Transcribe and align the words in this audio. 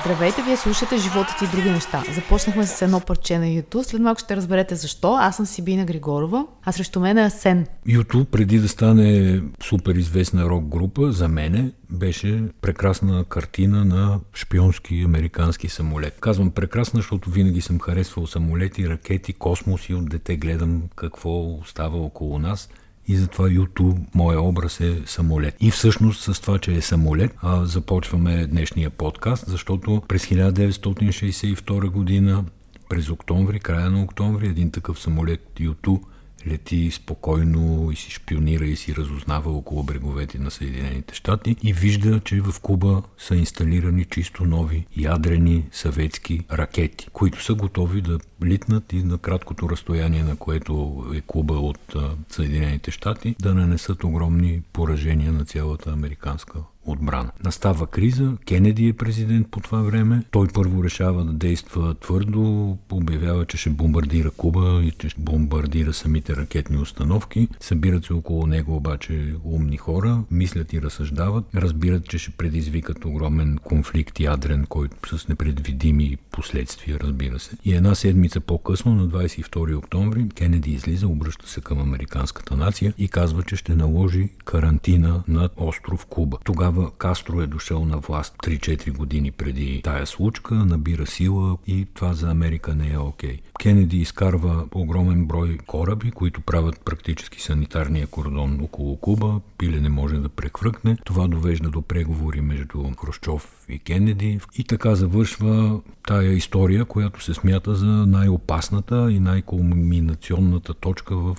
Здравейте, 0.00 0.42
вие 0.42 0.56
слушате 0.56 0.98
Животът 0.98 1.42
и 1.42 1.46
други 1.46 1.70
неща. 1.70 2.04
Започнахме 2.14 2.66
с 2.66 2.82
едно 2.82 3.00
парче 3.00 3.38
на 3.38 3.44
YouTube. 3.44 3.82
След 3.82 4.00
малко 4.00 4.20
ще 4.20 4.36
разберете 4.36 4.74
защо. 4.74 5.16
Аз 5.20 5.36
съм 5.36 5.46
Сибина 5.46 5.84
Григорова, 5.84 6.46
а 6.64 6.72
срещу 6.72 7.00
мен 7.00 7.18
е 7.18 7.24
Асен. 7.24 7.66
YouTube, 7.88 8.24
преди 8.24 8.58
да 8.58 8.68
стане 8.68 9.40
супер 9.62 9.94
известна 9.94 10.44
рок 10.44 10.64
група, 10.64 11.12
за 11.12 11.28
мене 11.28 11.70
беше 11.90 12.42
прекрасна 12.60 13.24
картина 13.24 13.84
на 13.84 14.20
шпионски 14.34 15.02
американски 15.04 15.68
самолет. 15.68 16.16
Казвам 16.20 16.50
прекрасна, 16.50 16.98
защото 16.98 17.30
винаги 17.30 17.60
съм 17.60 17.80
харесвал 17.80 18.26
самолети, 18.26 18.88
ракети, 18.88 19.32
космос 19.32 19.88
и 19.88 19.94
от 19.94 20.08
дете 20.08 20.36
гледам 20.36 20.82
какво 20.96 21.58
става 21.66 21.98
около 21.98 22.38
нас 22.38 22.68
и 23.08 23.16
затова 23.16 23.48
YouTube, 23.48 23.98
моя 24.14 24.40
образ 24.40 24.80
е 24.80 25.02
самолет. 25.06 25.56
И 25.60 25.70
всъщност 25.70 26.34
с 26.34 26.40
това, 26.40 26.58
че 26.58 26.74
е 26.74 26.80
самолет, 26.80 27.34
а, 27.42 27.64
започваме 27.64 28.46
днешния 28.46 28.90
подкаст, 28.90 29.44
защото 29.46 30.02
през 30.08 30.26
1962 30.26 31.88
година, 31.88 32.44
през 32.88 33.08
октомври, 33.08 33.60
края 33.60 33.90
на 33.90 34.02
октомври, 34.02 34.46
един 34.46 34.70
такъв 34.70 35.00
самолет 35.00 35.40
YouTube 35.60 36.02
лети 36.46 36.90
спокойно 36.90 37.90
и 37.92 37.96
си 37.96 38.10
шпионира 38.10 38.64
и 38.64 38.76
си 38.76 38.94
разузнава 38.94 39.50
около 39.50 39.82
бреговете 39.82 40.38
на 40.38 40.50
Съединените 40.50 41.14
щати 41.14 41.56
и 41.62 41.72
вижда, 41.72 42.20
че 42.24 42.40
в 42.40 42.60
Куба 42.60 43.02
са 43.18 43.36
инсталирани 43.36 44.04
чисто 44.04 44.44
нови 44.44 44.86
ядрени 44.96 45.64
съветски 45.72 46.44
ракети, 46.52 47.08
които 47.12 47.44
са 47.44 47.54
готови 47.54 48.00
да 48.00 48.18
литнат 48.44 48.92
и 48.92 49.02
на 49.02 49.18
краткото 49.18 49.70
разстояние, 49.70 50.24
на 50.24 50.36
което 50.36 51.04
е 51.14 51.20
Куба 51.20 51.54
от 51.54 51.96
Съединените 52.28 52.90
щати, 52.90 53.36
да 53.40 53.54
нанесат 53.54 54.04
огромни 54.04 54.62
поражения 54.72 55.32
на 55.32 55.44
цялата 55.44 55.90
американска 55.90 56.58
отбрана. 56.86 57.30
Настава 57.44 57.86
криза, 57.86 58.32
Кенеди 58.46 58.88
е 58.88 58.92
президент 58.92 59.50
по 59.50 59.60
това 59.60 59.82
време. 59.82 60.22
Той 60.30 60.48
първо 60.54 60.84
решава 60.84 61.24
да 61.24 61.32
действа 61.32 61.94
твърдо, 61.94 62.78
обявява, 62.90 63.46
че 63.46 63.56
ще 63.56 63.70
бомбардира 63.70 64.30
Куба 64.30 64.82
и 64.84 64.90
че 64.90 65.08
ще 65.08 65.20
бомбардира 65.20 65.92
самите 65.92 66.36
ракетни 66.36 66.76
установки. 66.76 67.48
Събират 67.60 68.04
се 68.04 68.12
около 68.12 68.46
него 68.46 68.76
обаче 68.76 69.34
умни 69.44 69.76
хора, 69.76 70.24
мислят 70.30 70.72
и 70.72 70.82
разсъждават, 70.82 71.44
разбират, 71.54 72.08
че 72.08 72.18
ще 72.18 72.30
предизвикат 72.30 73.04
огромен 73.04 73.58
конфликт 73.62 74.20
ядрен, 74.20 74.66
който 74.68 75.18
с 75.18 75.28
непредвидими 75.28 76.16
последствия, 76.30 76.98
разбира 77.00 77.38
се. 77.38 77.56
И 77.64 77.74
една 77.74 77.94
седмица 77.94 78.40
по-късно, 78.40 78.94
на 78.94 79.08
22 79.08 79.76
октомври, 79.76 80.28
Кенеди 80.28 80.70
излиза, 80.70 81.08
обръща 81.08 81.48
се 81.48 81.60
към 81.60 81.80
американската 81.80 82.56
нация 82.56 82.94
и 82.98 83.08
казва, 83.08 83.42
че 83.42 83.56
ще 83.56 83.74
наложи 83.74 84.28
карантина 84.44 85.22
над 85.28 85.52
остров 85.56 86.06
Куба. 86.06 86.38
Тогава 86.44 86.71
тогава 86.74 86.90
Кастро 86.90 87.40
е 87.40 87.46
дошъл 87.46 87.84
на 87.84 87.98
власт 87.98 88.34
3-4 88.42 88.96
години 88.96 89.30
преди 89.30 89.80
тая 89.84 90.06
случка, 90.06 90.54
набира 90.54 91.06
сила 91.06 91.56
и 91.66 91.86
това 91.94 92.14
за 92.14 92.30
Америка 92.30 92.74
не 92.74 92.92
е 92.92 92.98
окей. 92.98 93.36
Okay. 93.36 93.40
Кенеди 93.62 93.96
изкарва 93.96 94.64
огромен 94.74 95.26
брой 95.26 95.58
кораби, 95.66 96.10
които 96.10 96.40
правят 96.40 96.80
практически 96.84 97.42
санитарния 97.42 98.06
кордон 98.06 98.60
около 98.62 98.96
Куба. 98.96 99.40
Пиле 99.58 99.80
не 99.80 99.88
може 99.88 100.16
да 100.16 100.28
преквръкне. 100.28 100.96
Това 101.04 101.28
довежда 101.28 101.70
до 101.70 101.82
преговори 101.82 102.40
между 102.40 102.84
Хрущов 103.00 103.66
и 103.68 103.78
Кенеди. 103.78 104.40
И 104.58 104.64
така 104.64 104.94
завършва 104.94 105.80
тая 106.06 106.32
история, 106.32 106.84
която 106.84 107.24
се 107.24 107.34
смята 107.34 107.74
за 107.74 107.86
най-опасната 107.86 109.12
и 109.12 109.20
най-кулминационната 109.20 110.74
точка 110.74 111.16
в 111.16 111.36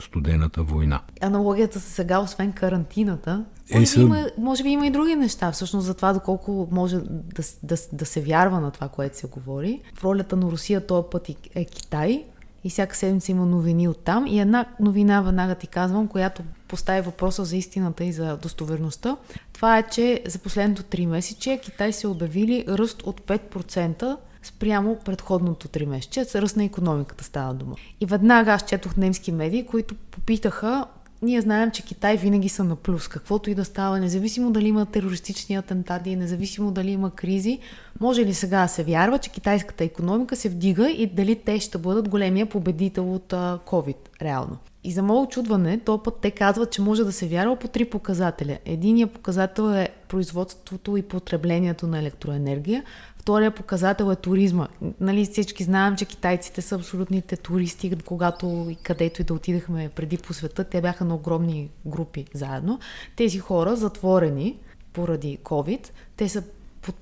студената 0.00 0.62
война. 0.62 1.00
Аналогията 1.20 1.80
с 1.80 1.84
сега, 1.84 2.18
освен 2.18 2.52
карантината, 2.52 3.44
е, 3.70 3.86
са... 3.86 3.98
би 3.98 4.04
има, 4.04 4.26
може 4.38 4.62
би 4.62 4.68
има 4.68 4.86
и 4.86 4.90
други 4.90 5.14
неща, 5.14 5.52
всъщност 5.52 5.86
за 5.86 5.94
това 5.94 6.12
доколко 6.12 6.68
може 6.70 6.96
да, 7.08 7.42
да, 7.62 7.76
да 7.92 8.06
се 8.06 8.20
вярва 8.20 8.60
на 8.60 8.70
това, 8.70 8.88
което 8.88 9.18
се 9.18 9.26
говори. 9.26 9.80
В 9.94 10.04
ролята 10.04 10.36
на 10.36 10.50
Русия 10.50 10.86
този 10.86 11.06
път 11.10 11.28
е 11.54 11.64
Китай 11.64 12.24
и 12.64 12.70
всяка 12.70 12.96
седмица 12.96 13.32
има 13.32 13.46
новини 13.46 13.88
от 13.88 13.98
там. 13.98 14.26
И 14.26 14.40
една 14.40 14.64
новина, 14.80 15.20
веднага 15.20 15.54
ти 15.54 15.66
казвам, 15.66 16.08
която 16.08 16.42
постави 16.68 17.00
въпроса 17.00 17.44
за 17.44 17.56
истината 17.56 18.04
и 18.04 18.12
за 18.12 18.36
достоверността. 18.36 19.16
Това 19.52 19.78
е, 19.78 19.82
че 19.82 20.22
за 20.26 20.38
последното 20.38 20.82
3 20.82 21.06
месече 21.06 21.60
Китай 21.62 21.92
се 21.92 22.06
обявили 22.06 22.64
ръст 22.68 23.02
от 23.02 23.20
5% 23.20 24.16
спрямо 24.42 24.96
предходното 25.04 25.68
3 25.68 25.86
месече. 25.86 26.26
Ръст 26.34 26.56
на 26.56 26.64
економиката 26.64 27.24
става 27.24 27.54
дума. 27.54 27.74
И 28.00 28.06
веднага 28.06 28.52
аз 28.52 28.62
четох 28.62 28.96
немски 28.96 29.32
медии, 29.32 29.66
които 29.66 29.94
попитаха 29.94 30.84
ние 31.24 31.40
знаем, 31.40 31.70
че 31.70 31.82
Китай 31.82 32.16
винаги 32.16 32.48
са 32.48 32.64
на 32.64 32.76
плюс. 32.76 33.08
Каквото 33.08 33.50
и 33.50 33.54
да 33.54 33.64
става, 33.64 34.00
независимо 34.00 34.50
дали 34.50 34.68
има 34.68 34.86
терористични 34.86 35.56
атентати, 35.56 36.16
независимо 36.16 36.70
дали 36.70 36.90
има 36.90 37.10
кризи, 37.10 37.58
може 38.00 38.24
ли 38.24 38.34
сега 38.34 38.62
да 38.62 38.68
се 38.68 38.84
вярва, 38.84 39.18
че 39.18 39.30
китайската 39.30 39.84
економика 39.84 40.36
се 40.36 40.48
вдига 40.48 40.90
и 40.90 41.06
дали 41.06 41.36
те 41.36 41.60
ще 41.60 41.78
бъдат 41.78 42.08
големия 42.08 42.46
победител 42.46 43.14
от 43.14 43.32
COVID, 43.66 43.96
реално. 44.22 44.58
И 44.84 44.92
за 44.92 45.02
мое 45.02 45.20
очудване, 45.20 45.80
то 45.84 46.02
път 46.02 46.18
те 46.20 46.30
казват, 46.30 46.72
че 46.72 46.82
може 46.82 47.04
да 47.04 47.12
се 47.12 47.28
вярва 47.28 47.56
по 47.56 47.68
три 47.68 47.84
показателя. 47.84 48.58
Единият 48.64 49.12
показател 49.12 49.62
е 49.62 49.88
производството 50.08 50.96
и 50.96 51.02
потреблението 51.02 51.86
на 51.86 51.98
електроенергия, 51.98 52.84
Втория 53.24 53.50
показател 53.50 54.12
е 54.12 54.16
туризма. 54.16 54.68
Нали, 55.00 55.24
всички 55.24 55.64
знаем, 55.64 55.96
че 55.96 56.04
китайците 56.04 56.62
са 56.62 56.74
абсолютните 56.74 57.36
туристи, 57.36 57.96
когато 58.04 58.66
и 58.70 58.74
където 58.74 59.22
и 59.22 59.24
да 59.24 59.34
отидахме 59.34 59.88
преди 59.88 60.18
по 60.18 60.34
света, 60.34 60.64
те 60.64 60.80
бяха 60.80 61.04
на 61.04 61.14
огромни 61.14 61.70
групи 61.86 62.26
заедно. 62.34 62.78
Тези 63.16 63.38
хора, 63.38 63.76
затворени 63.76 64.58
поради 64.92 65.38
COVID, 65.44 65.90
те 66.16 66.28
са 66.28 66.42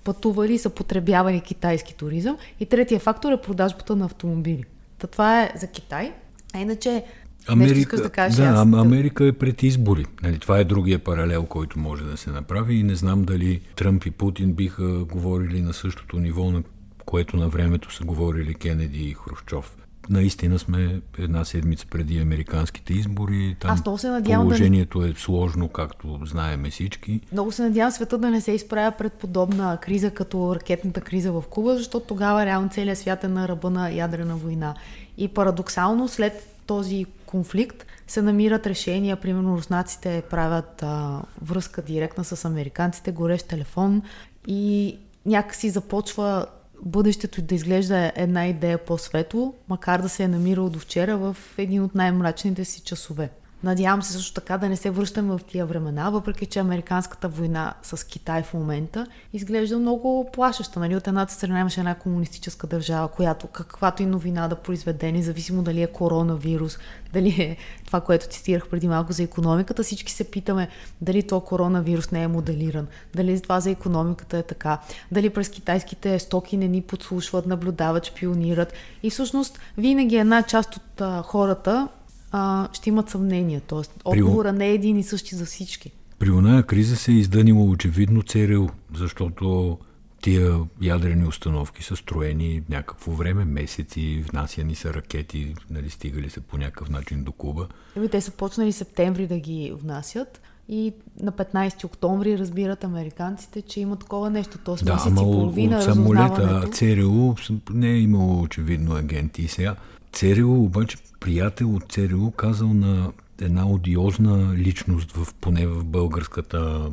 пътували, 0.04 0.58
са 0.58 0.70
потребявали 0.70 1.40
китайски 1.40 1.94
туризъм. 1.94 2.36
И 2.60 2.66
третия 2.66 3.00
фактор 3.00 3.32
е 3.32 3.40
продажбата 3.40 3.96
на 3.96 4.04
автомобили. 4.04 4.64
Та 4.98 5.06
това 5.06 5.42
е 5.42 5.52
за 5.56 5.66
Китай. 5.66 6.12
А 6.54 6.58
иначе 6.58 7.04
Америка, 7.48 7.96
да, 7.96 8.10
кажеш, 8.10 8.36
да, 8.36 8.44
аз... 8.44 8.58
Америка 8.58 9.26
е 9.26 9.32
пред 9.32 9.62
избори. 9.62 10.04
Нали, 10.22 10.38
това 10.38 10.58
е 10.58 10.64
другия 10.64 10.98
паралел, 10.98 11.46
който 11.46 11.78
може 11.78 12.04
да 12.04 12.16
се 12.16 12.30
направи 12.30 12.74
и 12.74 12.82
не 12.82 12.94
знам 12.94 13.24
дали 13.24 13.60
Тръмп 13.76 14.06
и 14.06 14.10
Путин 14.10 14.52
биха 14.52 15.04
говорили 15.04 15.60
на 15.60 15.72
същото 15.72 16.16
ниво, 16.16 16.50
на 16.50 16.62
което 17.04 17.36
на 17.36 17.48
времето 17.48 17.94
са 17.94 18.04
говорили 18.04 18.54
Кенеди 18.54 19.08
и 19.08 19.14
Хрущов. 19.14 19.76
Наистина 20.10 20.58
сме 20.58 21.00
една 21.18 21.44
седмица 21.44 21.86
преди 21.90 22.18
американските 22.18 22.92
избори. 22.92 23.56
Там 23.60 23.70
Аз 23.70 23.80
много 23.80 23.98
се 23.98 24.08
надявам 24.08 24.46
положението 24.46 25.00
да... 25.00 25.08
е 25.08 25.12
сложно, 25.16 25.68
както 25.68 26.20
знаеме 26.24 26.70
всички. 26.70 27.20
Много 27.32 27.52
се 27.52 27.62
надявам 27.62 27.92
света 27.92 28.18
да 28.18 28.30
не 28.30 28.40
се 28.40 28.52
изправя 28.52 28.92
пред 28.98 29.12
подобна 29.12 29.78
криза, 29.82 30.10
като 30.10 30.54
ракетната 30.54 31.00
криза 31.00 31.32
в 31.32 31.44
Куба, 31.50 31.76
защото 31.76 32.06
тогава 32.06 32.46
реално 32.46 32.68
целият 32.68 32.98
свят 32.98 33.24
е 33.24 33.28
на 33.28 33.48
ръба 33.48 33.70
на 33.70 33.90
ядрена 33.90 34.36
война. 34.36 34.74
И 35.18 35.28
парадоксално 35.28 36.08
след 36.08 36.56
този 36.66 37.06
конфликт 37.32 37.86
се 38.06 38.22
намират 38.22 38.66
решения. 38.66 39.16
Примерно 39.16 39.56
руснаците 39.56 40.22
правят 40.30 40.82
а, 40.82 41.22
връзка 41.42 41.82
директна 41.82 42.24
с 42.24 42.44
американците, 42.44 43.12
горещ 43.12 43.48
телефон 43.48 44.02
и 44.46 44.98
някакси 45.26 45.70
започва 45.70 46.46
бъдещето 46.82 47.42
да 47.42 47.54
изглежда 47.54 48.12
една 48.16 48.46
идея 48.46 48.78
по-светло, 48.78 49.54
макар 49.68 50.02
да 50.02 50.08
се 50.08 50.22
е 50.22 50.28
намирал 50.28 50.70
до 50.70 50.78
вчера 50.78 51.16
в 51.16 51.36
един 51.58 51.82
от 51.82 51.94
най-мрачните 51.94 52.64
си 52.64 52.80
часове. 52.80 53.30
Надявам 53.64 54.02
се 54.02 54.12
също 54.12 54.34
така 54.34 54.58
да 54.58 54.68
не 54.68 54.76
се 54.76 54.90
връщаме 54.90 55.38
в 55.38 55.40
тия 55.48 55.66
времена, 55.66 56.10
въпреки 56.10 56.46
че 56.46 56.58
американската 56.58 57.28
война 57.28 57.74
с 57.82 58.06
Китай 58.06 58.42
в 58.42 58.54
момента 58.54 59.06
изглежда 59.32 59.78
много 59.78 60.30
плашеща. 60.32 60.80
Нали? 60.80 60.96
От 60.96 61.06
едната 61.06 61.32
страна 61.32 61.60
имаше 61.60 61.80
една 61.80 61.94
комунистическа 61.94 62.66
държава, 62.66 63.08
която 63.08 63.46
каквато 63.46 64.02
и 64.02 64.06
новина 64.06 64.48
да 64.48 64.56
произведе, 64.56 65.12
независимо 65.12 65.62
дали 65.62 65.82
е 65.82 65.86
коронавирус, 65.86 66.78
дали 67.12 67.28
е 67.28 67.56
това, 67.86 68.00
което 68.00 68.28
цитирах 68.28 68.68
преди 68.68 68.88
малко 68.88 69.12
за 69.12 69.22
економиката, 69.22 69.82
всички 69.82 70.12
се 70.12 70.24
питаме 70.24 70.68
дали 71.00 71.22
то 71.22 71.40
коронавирус 71.40 72.10
не 72.10 72.22
е 72.22 72.28
моделиран, 72.28 72.86
дали 73.14 73.40
това 73.40 73.60
за 73.60 73.70
економиката 73.70 74.38
е 74.38 74.42
така, 74.42 74.78
дали 75.12 75.30
през 75.30 75.48
китайските 75.48 76.18
стоки 76.18 76.56
не 76.56 76.68
ни 76.68 76.82
подслушват, 76.82 77.46
наблюдават, 77.46 78.06
шпионират. 78.06 78.72
И 79.02 79.10
всъщност 79.10 79.58
винаги 79.78 80.16
една 80.16 80.42
част 80.42 80.76
от 80.76 81.02
хората 81.24 81.88
а, 82.32 82.68
ще 82.72 82.90
имат 82.90 83.10
съмнение. 83.10 83.60
Тоест, 83.60 83.92
отговора 84.04 84.52
не 84.52 84.66
е 84.66 84.74
един 84.74 84.98
и 84.98 85.02
същи 85.02 85.34
за 85.34 85.46
всички. 85.46 85.92
При 86.18 86.30
оная 86.30 86.62
криза 86.62 86.96
се 86.96 87.12
е 87.12 87.14
изданило 87.14 87.70
очевидно 87.70 88.22
ЦРУ, 88.22 88.66
защото 88.94 89.78
тия 90.22 90.60
ядрени 90.82 91.26
установки 91.26 91.82
са 91.82 91.96
строени 91.96 92.62
някакво 92.68 93.12
време, 93.12 93.44
месеци, 93.44 94.24
внасяни 94.30 94.74
са 94.74 94.94
ракети, 94.94 95.54
нали, 95.70 95.90
стигали 95.90 96.30
са 96.30 96.40
по 96.40 96.58
някакъв 96.58 96.90
начин 96.90 97.24
до 97.24 97.32
Куба. 97.32 97.68
Еми, 97.96 98.08
те 98.08 98.20
са 98.20 98.30
почнали 98.30 98.72
септември 98.72 99.26
да 99.26 99.38
ги 99.38 99.72
внасят 99.82 100.40
и 100.68 100.92
на 101.20 101.32
15 101.32 101.84
октомври 101.84 102.38
разбират 102.38 102.84
американците, 102.84 103.62
че 103.62 103.80
има 103.80 103.96
такова 103.96 104.30
нещо. 104.30 104.58
Тоест 104.64 104.84
да, 104.84 104.94
месец 104.94 105.12
и 105.12 105.14
половина 105.14 105.76
от 105.76 105.82
самолета 105.82 106.68
ЦРУ 106.72 107.34
не 107.70 107.88
е 107.88 107.98
имало 107.98 108.42
очевидно 108.42 108.94
агенти. 108.94 109.48
Сега 109.48 109.76
ЦРУ 110.12 110.64
обаче 110.64 110.96
приятел 111.20 111.74
от 111.74 111.92
ЦРУ 111.92 112.30
казал 112.30 112.74
на 112.74 113.12
една 113.40 113.68
одиозна 113.68 114.54
личност, 114.56 115.12
в, 115.12 115.34
поне 115.34 115.66
в 115.66 115.84
българската 115.84 116.90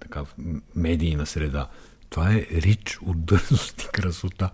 така, 0.00 0.24
медийна 0.74 1.26
среда, 1.26 1.68
Това 2.10 2.32
е 2.32 2.46
рич 2.52 2.98
от 3.06 3.24
дързост 3.24 3.82
и 3.82 3.88
красота. 3.92 4.50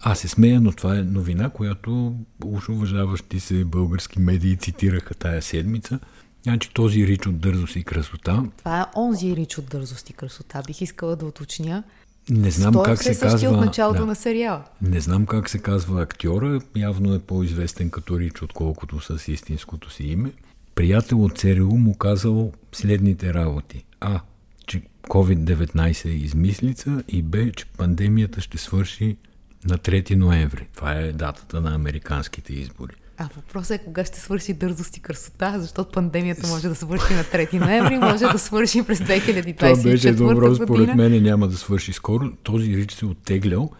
Аз 0.00 0.18
се 0.18 0.28
смея, 0.28 0.60
но 0.60 0.72
това 0.72 0.98
е 0.98 1.02
новина, 1.02 1.48
която 1.50 2.14
уж 2.44 2.68
уважаващи 2.68 3.40
се 3.40 3.64
български 3.64 4.20
медии 4.20 4.56
цитираха 4.56 5.14
тая 5.14 5.42
седмица. 5.42 6.00
Значи 6.42 6.70
този 6.74 7.06
рич 7.06 7.26
от 7.26 7.40
дързост 7.40 7.76
и 7.76 7.84
красота. 7.84 8.44
Това 8.56 8.80
е 8.80 8.98
онзи 8.98 9.36
рич 9.36 9.58
от 9.58 9.66
дързост 9.66 10.10
и 10.10 10.12
красота. 10.12 10.62
Бих 10.66 10.80
искала 10.80 11.16
да 11.16 11.26
уточня. 11.26 11.82
Не 12.30 12.50
знам 12.50 12.72
Той 12.72 12.84
как 12.84 13.02
се 13.02 13.14
се 13.14 13.26
казва. 13.26 13.50
от 13.50 13.60
началото 13.60 14.00
да. 14.00 14.06
на 14.06 14.14
сериала. 14.14 14.64
Не 14.82 15.00
знам 15.00 15.26
как 15.26 15.50
се 15.50 15.58
казва 15.58 16.02
актьора, 16.02 16.60
явно 16.76 17.14
е 17.14 17.18
по-известен 17.18 17.90
като 17.90 18.20
Рич, 18.20 18.42
отколкото 18.42 19.00
с 19.00 19.28
истинското 19.28 19.90
си 19.90 20.02
име. 20.02 20.32
Приятел 20.74 21.24
от 21.24 21.38
ЦРУ 21.38 21.76
му 21.76 21.94
казал 21.94 22.52
следните 22.72 23.34
работи. 23.34 23.84
А. 24.00 24.20
Че 24.66 24.82
COVID-19 25.02 26.04
е 26.04 26.08
измислица 26.08 27.02
и 27.08 27.22
Б. 27.22 27.52
Че 27.52 27.66
пандемията 27.66 28.40
ще 28.40 28.58
свърши 28.58 29.16
на 29.64 29.78
3 29.78 30.14
ноември. 30.14 30.66
Това 30.74 30.92
е 30.92 31.12
датата 31.12 31.60
на 31.60 31.74
американските 31.74 32.52
избори. 32.54 32.92
А 33.22 33.28
въпросът 33.36 33.80
е 33.80 33.84
кога 33.84 34.04
ще 34.04 34.20
свърши 34.20 34.54
дързост 34.54 34.96
и 34.96 35.00
красота, 35.00 35.54
защото 35.58 35.92
пандемията 35.92 36.46
може 36.46 36.68
да 36.68 36.74
свърши 36.74 37.14
на 37.14 37.24
3 37.24 37.60
ноември, 37.60 37.98
може 37.98 38.24
да 38.24 38.38
свърши 38.38 38.82
през 38.82 38.98
2024 38.98 39.56
Това 39.56 39.82
беше 39.82 40.12
добро, 40.12 40.54
според 40.54 40.94
мен 40.94 41.22
няма 41.22 41.48
да 41.48 41.56
свърши 41.56 41.92
скоро. 41.92 42.30
Този 42.42 42.76
рич 42.76 42.92
се 42.92 43.06
оттеглял 43.06 43.70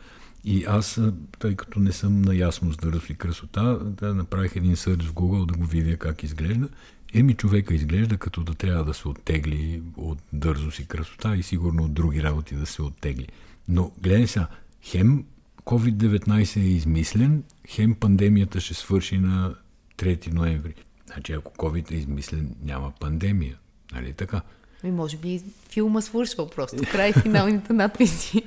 и 0.44 0.64
аз, 0.68 1.00
тъй 1.38 1.56
като 1.56 1.80
не 1.80 1.92
съм 1.92 2.22
наясно 2.22 2.72
с 2.72 2.76
дързост 2.76 3.10
и 3.10 3.14
красота, 3.14 3.78
да 3.82 4.14
направих 4.14 4.56
един 4.56 4.76
сърч 4.76 5.04
в 5.04 5.12
Google 5.12 5.46
да 5.46 5.58
го 5.58 5.64
видя 5.64 5.96
как 5.96 6.22
изглежда. 6.22 6.68
Еми 7.14 7.34
човека 7.34 7.74
изглежда 7.74 8.16
като 8.16 8.40
да 8.40 8.54
трябва 8.54 8.84
да 8.84 8.94
се 8.94 9.08
оттегли 9.08 9.82
от 9.96 10.18
дързост 10.32 10.78
и 10.78 10.86
красота 10.86 11.36
и 11.36 11.42
сигурно 11.42 11.82
от 11.84 11.92
други 11.92 12.22
работи 12.22 12.54
да 12.54 12.66
се 12.66 12.82
оттегли. 12.82 13.28
Но 13.68 13.92
гледай 14.02 14.26
сега, 14.26 14.46
хем 14.82 15.24
COVID-19 15.64 16.56
е 16.56 16.61
измислен, 16.61 17.44
хем 17.69 17.94
пандемията 17.94 18.61
ще 18.61 18.75
свърши 18.75 19.19
на 19.19 19.55
3 19.99 20.32
ноември. 20.32 20.75
Значи 21.06 21.32
ако 21.32 21.53
COVID 21.53 21.91
е 21.91 21.94
измислен, 21.94 22.55
няма 22.62 22.93
пандемия. 23.00 23.59
Нали 23.93 24.12
така? 24.12 24.41
И 24.85 24.91
може 24.91 25.17
би 25.17 25.43
филма 25.70 26.00
свършва 26.00 26.50
просто. 26.50 26.76
Край 26.93 27.12
финалните 27.12 27.73
надписи. 27.73 28.43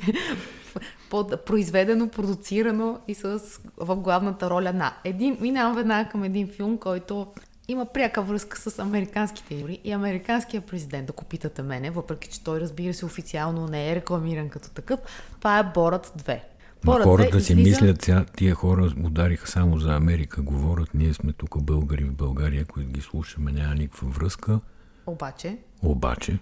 Под, 1.09 1.45
произведено, 1.45 2.07
продуцирано 2.07 2.99
и 3.07 3.15
с, 3.15 3.39
в 3.77 3.95
главната 3.95 4.49
роля 4.49 4.73
на. 4.73 4.93
Един, 5.03 5.37
минавам 5.41 5.75
веднага 5.75 6.09
към 6.09 6.23
един 6.23 6.47
филм, 6.47 6.77
който 6.77 7.27
има 7.67 7.85
пряка 7.85 8.21
връзка 8.21 8.57
с 8.57 8.79
американските 8.79 9.55
избори 9.55 9.79
и 9.83 9.91
американския 9.91 10.61
президент, 10.61 11.09
ако 11.09 11.25
питате 11.25 11.61
мене, 11.61 11.91
въпреки 11.91 12.29
че 12.29 12.43
той 12.43 12.59
разбира 12.59 12.93
се 12.93 13.05
официално 13.05 13.67
не 13.67 13.91
е 13.91 13.95
рекламиран 13.95 14.49
като 14.49 14.69
такъв, 14.69 14.99
това 15.39 15.59
е 15.59 15.71
Борът 15.73 16.07
2. 16.07 16.39
Хората 16.85 17.07
2 17.29 17.39
си 17.39 17.53
излиза- 17.53 17.81
мислят, 17.81 18.09
тия 18.35 18.55
хора 18.55 18.93
удариха 19.03 19.47
само 19.47 19.77
за 19.77 19.95
Америка, 19.95 20.41
говорят, 20.41 20.93
ние 20.93 21.13
сме 21.13 21.33
тук 21.33 21.63
българи 21.63 22.03
в 22.03 22.13
България, 22.13 22.65
които 22.65 22.89
ги 22.89 23.01
слушаме, 23.01 23.51
няма 23.51 23.75
никаква 23.75 24.07
връзка. 24.09 24.59
Обаче, 25.07 25.57
Обаче, 25.81 26.39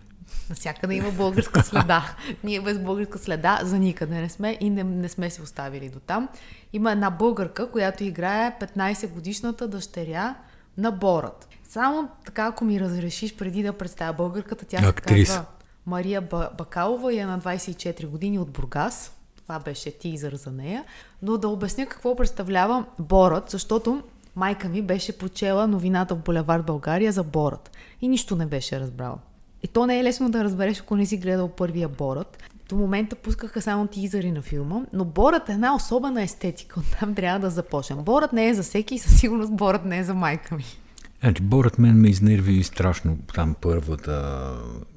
Насякъде 0.50 0.95
има 0.95 1.12
българска 1.12 1.63
следа. 1.63 2.16
Ние 2.44 2.62
без 2.62 2.80
българска 2.80 3.18
следа 3.18 3.60
за 3.63 3.80
никъде 3.80 4.16
не 4.16 4.30
сме 4.30 4.57
и 4.60 4.69
не, 4.69 4.84
не 4.84 5.10
сме 5.10 5.30
се 5.30 5.42
оставили 5.42 5.90
до 5.90 6.00
там. 6.00 6.30
Има 6.74 6.92
една 6.92 7.10
българка, 7.10 7.72
която 7.72 8.04
играе 8.04 8.56
15 8.62 9.10
годишната 9.10 9.68
дъщеря 9.68 10.36
на 10.78 10.92
Борът. 10.92 11.48
Само 11.63 12.10
така, 12.25 12.46
ако 12.46 12.66
ми 12.66 12.80
разрешиш 12.80 13.36
преди 13.36 13.63
да 13.63 13.74
представя 13.74 14.13
българката, 14.13 14.66
тя 14.66 14.78
Актриса. 14.80 15.31
се 15.31 15.38
казва 15.38 15.46
Мария 15.86 16.22
Ба- 16.22 16.50
Бакалова 16.57 17.13
и 17.13 17.18
е 17.18 17.25
на 17.25 17.39
24 17.39 18.07
години 18.07 18.39
от 18.39 18.51
Бургас. 18.51 19.12
Това 19.44 19.60
беше 19.60 19.92
тизър 19.92 20.36
за 20.36 20.51
нея. 20.51 20.84
Но 21.22 21.38
да 21.38 21.48
обясня 21.48 21.86
какво 21.86 22.16
представлява 22.16 22.86
Борът, 23.00 23.50
защото 23.50 24.04
майка 24.36 24.69
ми 24.69 24.81
беше 24.81 25.18
прочела 25.18 25.68
новината 25.68 26.16
в 26.16 26.19
Булевард 26.19 26.66
България 26.66 27.12
за 27.12 27.24
Борът. 27.24 27.72
И 28.01 28.07
нищо 28.07 28.36
не 28.36 28.45
беше 28.45 28.80
разбрала. 28.80 29.18
И 29.63 29.68
то 29.68 29.86
не 29.86 30.00
е 30.00 30.04
лесно 30.04 30.30
да 30.30 30.44
разбереш, 30.44 30.80
ако 30.80 30.95
не 30.95 31.06
си 31.06 31.18
гледал 31.18 31.48
първия 31.48 31.90
Борът. 31.90 32.44
До 32.69 32.75
момента 32.75 33.16
пускаха 33.16 33.62
само 33.62 33.88
тизъри 33.88 34.31
на 34.31 34.42
филма, 34.42 34.81
но 34.94 35.06
Борът 35.06 35.50
е 35.50 35.51
една 35.51 35.75
особена 35.75 36.22
естетика. 36.24 36.80
Оттам 36.88 37.16
трябва 37.16 37.39
да 37.39 37.50
започнем. 37.50 38.04
Борът 38.04 38.34
не 38.34 38.48
е 38.48 38.54
за 38.54 38.63
всеки 38.63 38.96
и 38.96 39.00
със 39.00 39.19
сигурност 39.19 39.54
Борът 39.54 39.86
не 39.86 39.98
е 39.98 40.04
за 40.04 40.13
майка 40.13 40.56
ми. 40.56 40.63
значи, 41.19 41.44
Борът 41.44 41.80
мен 41.80 42.01
ме 42.01 42.10
изнерви 42.10 42.63
страшно, 42.63 43.18
там 43.34 43.56
първата, 43.62 44.50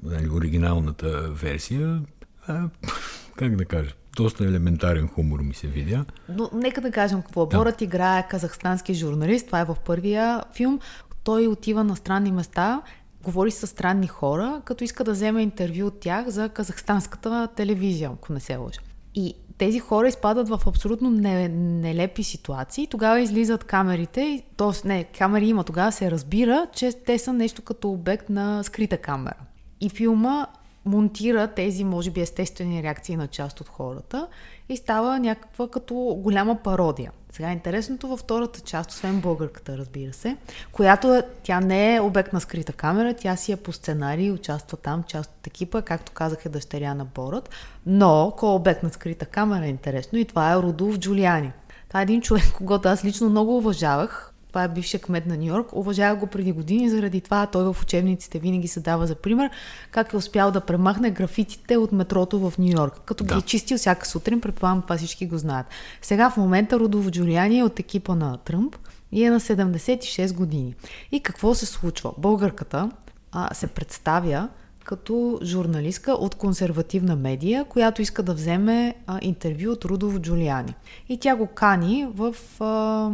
нали, 0.03 0.29
оригиналната 0.29 1.29
версия. 1.31 2.01
А, 2.47 2.69
как 3.35 3.55
да 3.55 3.65
кажа, 3.65 3.93
доста 4.17 4.43
елементарен 4.43 5.07
хумор 5.07 5.39
ми 5.39 5.53
се 5.53 5.67
видя. 5.67 6.05
Но 6.29 6.49
нека 6.53 6.81
да 6.81 6.91
кажем 6.91 7.21
какво. 7.21 7.43
е. 7.43 7.47
Борът 7.47 7.81
играе 7.81 8.27
казахстански 8.27 8.93
журналист. 8.93 9.45
Това 9.45 9.59
е 9.59 9.65
в 9.65 9.77
първия 9.85 10.43
филм. 10.53 10.79
Той 11.23 11.47
отива 11.47 11.83
на 11.83 11.95
странни 11.95 12.31
места, 12.31 12.81
говори 13.23 13.51
с 13.51 13.67
странни 13.67 14.07
хора, 14.07 14.61
като 14.65 14.83
иска 14.83 15.03
да 15.03 15.11
вземе 15.11 15.41
интервю 15.41 15.85
от 15.87 15.99
тях 15.99 16.27
за 16.27 16.49
казахстанската 16.49 17.47
телевизия, 17.55 18.11
ако 18.13 18.33
не 18.33 18.39
се 18.39 18.55
лъжа. 18.55 18.79
И 19.15 19.33
тези 19.57 19.79
хора 19.79 20.07
изпадат 20.07 20.49
в 20.49 20.61
абсолютно 20.67 21.09
не, 21.09 21.49
нелепи 21.49 22.23
ситуации. 22.23 22.87
Тогава 22.87 23.21
излизат 23.21 23.63
камерите, 23.63 24.43
т.е. 24.57 24.87
не, 24.87 25.03
камери 25.03 25.47
има, 25.47 25.63
тогава 25.63 25.91
се 25.91 26.11
разбира, 26.11 26.67
че 26.73 26.91
те 27.05 27.19
са 27.19 27.33
нещо 27.33 27.61
като 27.61 27.91
обект 27.91 28.29
на 28.29 28.63
скрита 28.63 28.97
камера. 28.97 29.37
И 29.81 29.89
филма 29.89 30.47
монтира 30.87 31.47
тези, 31.47 31.83
може 31.83 32.11
би, 32.11 32.21
естествени 32.21 32.83
реакции 32.83 33.15
на 33.15 33.27
част 33.27 33.61
от 33.61 33.67
хората 33.67 34.27
и 34.69 34.77
става 34.77 35.19
някаква 35.19 35.67
като 35.67 35.95
голяма 35.95 36.55
пародия. 36.55 37.11
Сега 37.31 37.51
интересното 37.51 38.07
във 38.07 38.19
втората 38.19 38.59
част, 38.59 38.91
освен 38.91 39.21
българката, 39.21 39.77
разбира 39.77 40.13
се, 40.13 40.37
която 40.71 41.13
е, 41.13 41.21
тя 41.43 41.59
не 41.59 41.95
е 41.95 42.01
обект 42.01 42.33
на 42.33 42.41
скрита 42.41 42.73
камера, 42.73 43.13
тя 43.13 43.35
си 43.35 43.51
е 43.51 43.55
по 43.55 43.71
сценарий, 43.71 44.31
участва 44.31 44.77
там, 44.77 45.03
част 45.03 45.31
от 45.39 45.47
екипа, 45.47 45.81
както 45.81 46.11
казах 46.11 46.45
е 46.45 46.49
дъщеря 46.49 46.93
на 46.93 47.05
Борът, 47.05 47.49
но 47.85 48.33
кой 48.37 48.49
е 48.49 48.55
обект 48.55 48.83
на 48.83 48.89
скрита 48.89 49.25
камера 49.25 49.65
е 49.65 49.69
интересно 49.69 50.19
и 50.19 50.25
това 50.25 50.53
е 50.53 50.57
Рудолф 50.57 50.99
Джулиани. 50.99 51.51
Това 51.87 51.99
е 51.99 52.03
един 52.03 52.21
човек, 52.21 52.43
когато 52.57 52.89
аз 52.89 53.05
лично 53.05 53.29
много 53.29 53.57
уважавах. 53.57 54.26
Това 54.49 54.63
е 54.63 54.67
бившия 54.67 54.99
кмет 54.99 55.25
на 55.25 55.37
Нью 55.37 55.45
Йорк. 55.45 55.73
Уважавах 55.73 56.19
го 56.19 56.27
преди 56.27 56.51
години, 56.51 56.89
заради 56.89 57.21
това 57.21 57.45
той 57.45 57.73
в 57.73 57.81
учебниците 57.81 58.39
винаги 58.39 58.67
се 58.67 58.79
дава 58.79 59.07
за 59.07 59.15
пример 59.15 59.49
как 59.91 60.13
е 60.13 60.17
успял 60.17 60.51
да 60.51 60.61
премахне 60.61 61.11
графитите 61.11 61.77
от 61.77 61.91
метрото 61.91 62.49
в 62.49 62.57
Нью 62.57 62.71
Йорк. 62.71 63.01
Като 63.05 63.23
да. 63.23 63.33
ги 63.33 63.39
е 63.39 63.41
чистил 63.41 63.77
всяка 63.77 64.07
сутрин, 64.07 64.41
предполагам 64.41 64.81
това 64.81 64.97
всички 64.97 65.27
го 65.27 65.37
знаят. 65.37 65.65
Сега 66.01 66.29
в 66.29 66.37
момента 66.37 66.79
Рудолф 66.79 67.11
Джулиани 67.11 67.59
е 67.59 67.63
от 67.63 67.79
екипа 67.79 68.15
на 68.15 68.37
Тръмп 68.37 68.75
и 69.11 69.23
е 69.23 69.29
на 69.29 69.39
76 69.39 70.33
години. 70.33 70.75
И 71.11 71.19
какво 71.19 71.55
се 71.55 71.65
случва? 71.65 72.13
Българката 72.17 72.91
а, 73.31 73.53
се 73.53 73.67
представя 73.67 74.49
като 74.83 75.39
журналистка 75.43 76.11
от 76.11 76.35
консервативна 76.35 77.15
медия, 77.15 77.65
която 77.65 78.01
иска 78.01 78.23
да 78.23 78.33
вземе 78.33 78.95
а, 79.07 79.19
интервю 79.21 79.71
от 79.71 79.85
Рудолф 79.85 80.19
Джулиани. 80.19 80.75
И 81.09 81.17
тя 81.17 81.35
го 81.35 81.47
кани 81.47 82.07
в 82.13 82.35
а, 82.59 83.09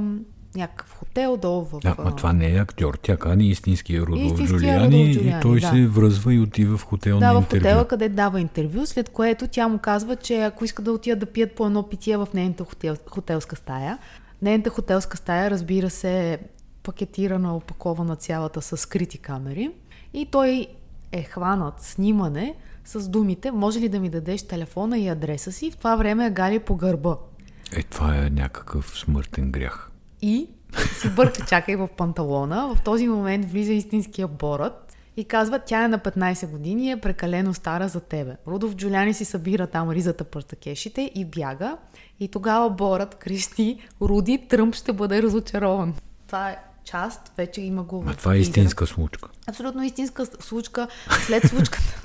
някакъв 0.55 0.93
хотел 0.93 1.38
долу 1.38 1.65
в... 1.65 1.79
Да, 1.79 1.95
ма 2.00 2.15
това 2.15 2.33
не 2.33 2.55
е 2.55 2.60
актьор, 2.60 3.00
тя 3.01 3.17
кани 3.17 3.48
истинския 3.48 4.01
Рудолф 4.01 4.43
Джулиани 4.45 5.12
и 5.12 5.33
той 5.41 5.60
да. 5.60 5.67
се 5.67 5.88
връзва 5.88 6.33
и 6.33 6.39
отива 6.39 6.77
в 6.77 6.83
хотел 6.83 7.19
Да, 7.19 7.33
на 7.33 7.33
в 7.33 7.43
интервю. 7.43 7.60
хотела, 7.60 7.88
къде 7.88 8.10
дава 8.10 8.41
интервю, 8.41 8.86
след 8.86 9.10
което 9.10 9.48
тя 9.48 9.67
му 9.67 9.77
казва, 9.77 10.15
че 10.15 10.41
ако 10.41 10.65
иска 10.65 10.81
да 10.81 10.91
отидат 10.91 11.19
да 11.19 11.25
пият 11.25 11.55
по 11.55 11.65
едно 11.65 11.89
питие 11.89 12.17
в 12.17 12.27
нейната 12.33 12.63
хотел, 12.63 12.95
хотелска 13.10 13.55
стая, 13.55 13.98
нейната 14.41 14.69
хотелска 14.69 15.17
стая, 15.17 15.51
разбира 15.51 15.89
се, 15.89 16.33
е 16.33 16.38
пакетирана, 16.83 17.55
опакована 17.55 18.15
цялата 18.15 18.62
с 18.62 18.77
скрити 18.77 19.17
камери 19.17 19.72
и 20.13 20.25
той 20.25 20.67
е 21.12 21.24
хванат 21.24 21.81
снимане 21.81 22.55
с 22.86 23.10
думите, 23.10 23.51
може 23.51 23.79
ли 23.79 23.89
да 23.89 24.00
ми 24.00 24.10
дадеш 24.10 24.43
телефона 24.43 24.98
и 24.98 25.07
адреса 25.07 25.51
си, 25.51 25.72
в 25.72 25.77
това 25.77 25.95
време 25.95 26.24
я 26.24 26.31
гали 26.31 26.60
по 26.60 26.75
гърба. 26.75 27.17
Е, 27.75 27.83
това 27.83 28.17
е 28.17 28.29
някакъв 28.29 29.00
смъртен 29.00 29.51
грях. 29.51 29.89
И 30.25 30.48
си 31.01 31.10
бърка, 31.10 31.46
чакай 31.46 31.75
в 31.75 31.89
панталона. 31.98 32.75
В 32.75 32.82
този 32.82 33.08
момент 33.08 33.51
влиза 33.51 33.74
истинския 33.74 34.27
борът 34.27 34.94
и 35.18 35.24
казва, 35.24 35.60
тя 35.60 35.84
е 35.84 35.88
на 35.88 36.00
15 36.00 36.48
години 36.48 36.86
и 36.86 36.92
е 36.92 37.00
прекалено 37.00 37.53
стара 37.53 37.88
за 37.88 38.00
тебе. 38.00 38.36
Рудов 38.48 38.75
Джуляни 38.75 39.13
си 39.13 39.25
събира 39.25 39.68
там 39.68 39.92
ризата 39.92 40.24
партакешите 40.24 41.12
и 41.15 41.25
бяга. 41.25 41.77
И 42.20 42.27
тогава 42.27 42.70
борът 42.70 43.15
крещи, 43.15 43.80
Руди 44.01 44.48
Тръмп 44.50 44.75
ще 44.75 44.94
бъде 44.94 45.24
разочарован. 45.24 45.94
Това 46.27 46.50
е 46.50 46.58
част, 46.84 47.32
вече 47.38 47.62
има 47.62 47.84
го 47.84 48.03
А 48.08 48.13
това 48.13 48.36
е 48.36 48.38
истинска 48.38 48.88
случка. 48.88 49.30
Абсолютно 49.48 49.84
истинска 49.84 50.25
случка. 50.25 50.88
След 51.25 51.48
случката, 51.48 52.01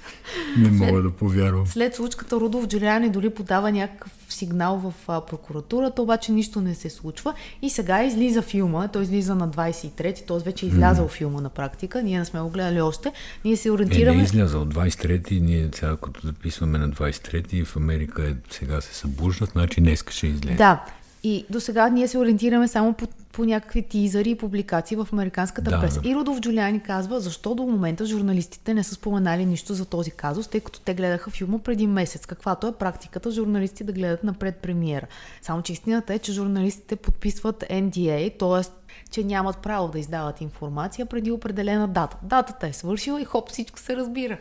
Не 0.58 0.70
мога 0.70 0.90
след, 0.90 1.02
да 1.02 1.10
повярвам. 1.10 1.66
След 1.66 1.94
случката 1.94 2.36
Рудов 2.36 2.66
Джулиани 2.66 3.10
дори 3.10 3.30
подава 3.30 3.72
някакъв 3.72 4.17
сигнал 4.38 4.78
в 4.78 4.94
а, 5.08 5.20
прокуратурата, 5.20 6.02
обаче 6.02 6.32
нищо 6.32 6.60
не 6.60 6.74
се 6.74 6.90
случва. 6.90 7.34
И 7.62 7.70
сега 7.70 8.04
излиза 8.04 8.42
филма, 8.42 8.88
той 8.88 9.02
излиза 9.02 9.34
на 9.34 9.48
23-ти, 9.48 10.26
т.е. 10.26 10.38
вече 10.38 10.66
е 10.66 10.68
излязъл 10.68 11.08
филма 11.08 11.40
на 11.40 11.48
практика, 11.48 12.02
ние 12.02 12.18
не 12.18 12.24
сме 12.24 12.40
го 12.40 12.48
гледали 12.48 12.80
още. 12.80 13.12
Ние 13.44 13.56
се 13.56 13.70
ориентираме... 13.70 14.12
Е, 14.12 14.16
не 14.16 14.22
е 14.22 14.24
излязъл 14.24 14.64
23-ти, 14.64 15.40
ние 15.40 15.68
сега 15.74 15.96
като 15.96 16.26
записваме 16.26 16.78
на 16.78 16.90
23-ти, 16.90 17.64
в 17.64 17.76
Америка 17.76 18.30
е, 18.30 18.34
сега 18.50 18.80
се 18.80 18.94
събуждат, 18.94 19.50
значи 19.50 19.80
днес 19.80 20.04
ще 20.10 20.26
излезе. 20.26 20.56
Да, 20.56 20.84
и 21.22 21.46
до 21.50 21.60
сега 21.60 21.88
ние 21.88 22.08
се 22.08 22.18
ориентираме 22.18 22.68
само 22.68 22.92
по, 22.92 23.06
по 23.32 23.44
някакви 23.44 23.82
тизъри 23.82 24.30
и 24.30 24.34
публикации 24.34 24.96
в 24.96 25.08
американската 25.12 25.70
да, 25.70 25.80
преса. 25.80 26.00
Да. 26.00 26.08
И 26.08 26.14
Рудов 26.14 26.40
Джулиани 26.40 26.80
казва, 26.80 27.20
защо 27.20 27.54
до 27.54 27.62
момента 27.62 28.06
журналистите 28.06 28.74
не 28.74 28.84
са 28.84 28.94
споменали 28.94 29.46
нищо 29.46 29.74
за 29.74 29.84
този 29.84 30.10
казус, 30.10 30.48
тъй 30.48 30.60
като 30.60 30.80
те 30.80 30.94
гледаха 30.94 31.30
филма 31.30 31.58
преди 31.58 31.86
месец, 31.86 32.26
каквато 32.26 32.66
е 32.66 32.72
практиката 32.72 33.30
журналисти 33.30 33.84
да 33.84 33.92
гледат 33.92 34.24
напред 34.24 34.56
премиера. 34.56 35.06
Само 35.42 35.62
че 35.62 35.72
истината 35.72 36.14
е, 36.14 36.18
че 36.18 36.32
журналистите 36.32 36.96
подписват 36.96 37.64
NDA, 37.70 38.38
т.е. 38.38 38.72
че 39.10 39.24
нямат 39.24 39.58
право 39.58 39.88
да 39.88 39.98
издават 39.98 40.40
информация 40.40 41.06
преди 41.06 41.30
определена 41.30 41.88
дата. 41.88 42.16
Датата 42.22 42.66
е 42.66 42.72
свършила 42.72 43.20
и 43.20 43.24
хоп, 43.24 43.50
всичко 43.50 43.78
се 43.78 43.96
разбира. 43.96 44.38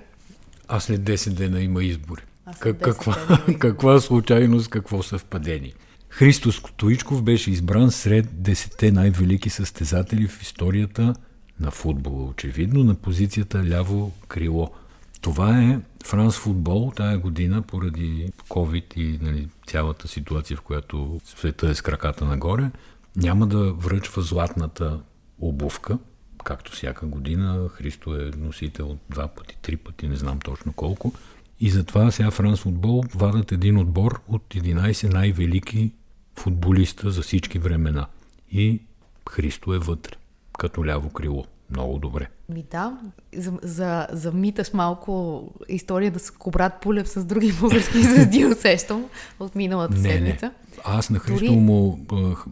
А 0.68 0.80
след 0.80 1.02
10 1.02 1.30
дена 1.30 1.62
има 1.62 1.84
избори. 1.84 2.22
Каква, 2.60 3.16
каква 3.60 4.00
случайност, 4.00 4.70
какво 4.70 5.04
съвпадение? 5.04 5.74
Христо 6.10 6.52
Стоичков 6.52 7.24
беше 7.24 7.52
избран 7.52 7.92
сред 7.92 8.44
десете 8.44 8.92
най-велики 8.92 9.50
състезатели 9.50 10.28
в 10.28 10.42
историята 10.42 11.14
на 11.60 11.72
футбола, 11.72 12.24
очевидно, 12.24 12.84
на 12.84 12.96
позицията 12.96 13.66
ляво 13.70 14.12
крило. 14.28 14.72
Това 15.22 15.62
е 15.62 15.80
Франс 16.06 16.38
футбол 16.38 16.92
тая 16.96 17.18
година 17.18 17.62
поради 17.62 18.32
COVID 18.50 18.98
и 18.98 19.20
нали, 19.22 19.48
цялата 19.68 20.08
ситуация, 20.08 20.58
в 20.58 20.62
която 20.62 21.22
света 21.26 21.70
е 21.70 21.76
с 21.76 21.82
краката 21.82 22.26
нагоре, 22.26 22.72
няма 23.16 23.48
да 23.48 23.74
връчва 23.74 24.22
златната 24.22 25.00
обувка, 25.40 25.98
както 26.44 26.72
всяка 26.72 27.06
година. 27.06 27.70
Христо 27.70 28.16
е 28.16 28.32
носител 28.38 28.98
два 29.10 29.28
пъти, 29.28 29.58
три 29.62 29.78
пъти, 29.78 30.08
не 30.08 30.16
знам 30.16 30.40
точно 30.40 30.74
колко. 30.74 31.14
И 31.60 31.70
затова 31.70 32.12
сега 32.12 32.32
Франс 32.32 32.60
футбол 32.60 33.04
вадат 33.16 33.52
един 33.52 33.78
отбор 33.78 34.22
от 34.28 34.44
11 34.54 35.14
най-велики 35.14 35.92
футболиста 36.36 37.12
за 37.12 37.22
всички 37.22 37.60
времена. 37.60 38.06
И 38.52 38.82
Христо 39.30 39.74
е 39.74 39.80
вътре, 39.80 40.16
като 40.58 40.86
ляво 40.86 41.10
крило. 41.10 41.46
Много 41.70 41.98
добре. 41.98 42.28
Ми 42.50 42.64
да, 42.72 42.98
за, 43.36 43.54
за, 43.62 44.08
за 44.12 44.32
миташ 44.32 44.74
малко 44.74 45.44
история 45.70 46.12
да 46.12 46.20
с 46.20 46.32
Кобрат 46.32 46.82
Пулев 46.82 47.10
с 47.10 47.26
други 47.26 47.54
български 47.54 48.02
звезди 48.04 48.46
усещам 48.46 49.06
от 49.40 49.56
миналата 49.56 49.98
не, 49.98 50.10
седмица. 50.10 50.46
Не. 50.46 50.52
Аз 50.84 51.10
на 51.10 51.20
Христо 51.20 51.46
Дори... 51.46 51.56
му 51.56 52.06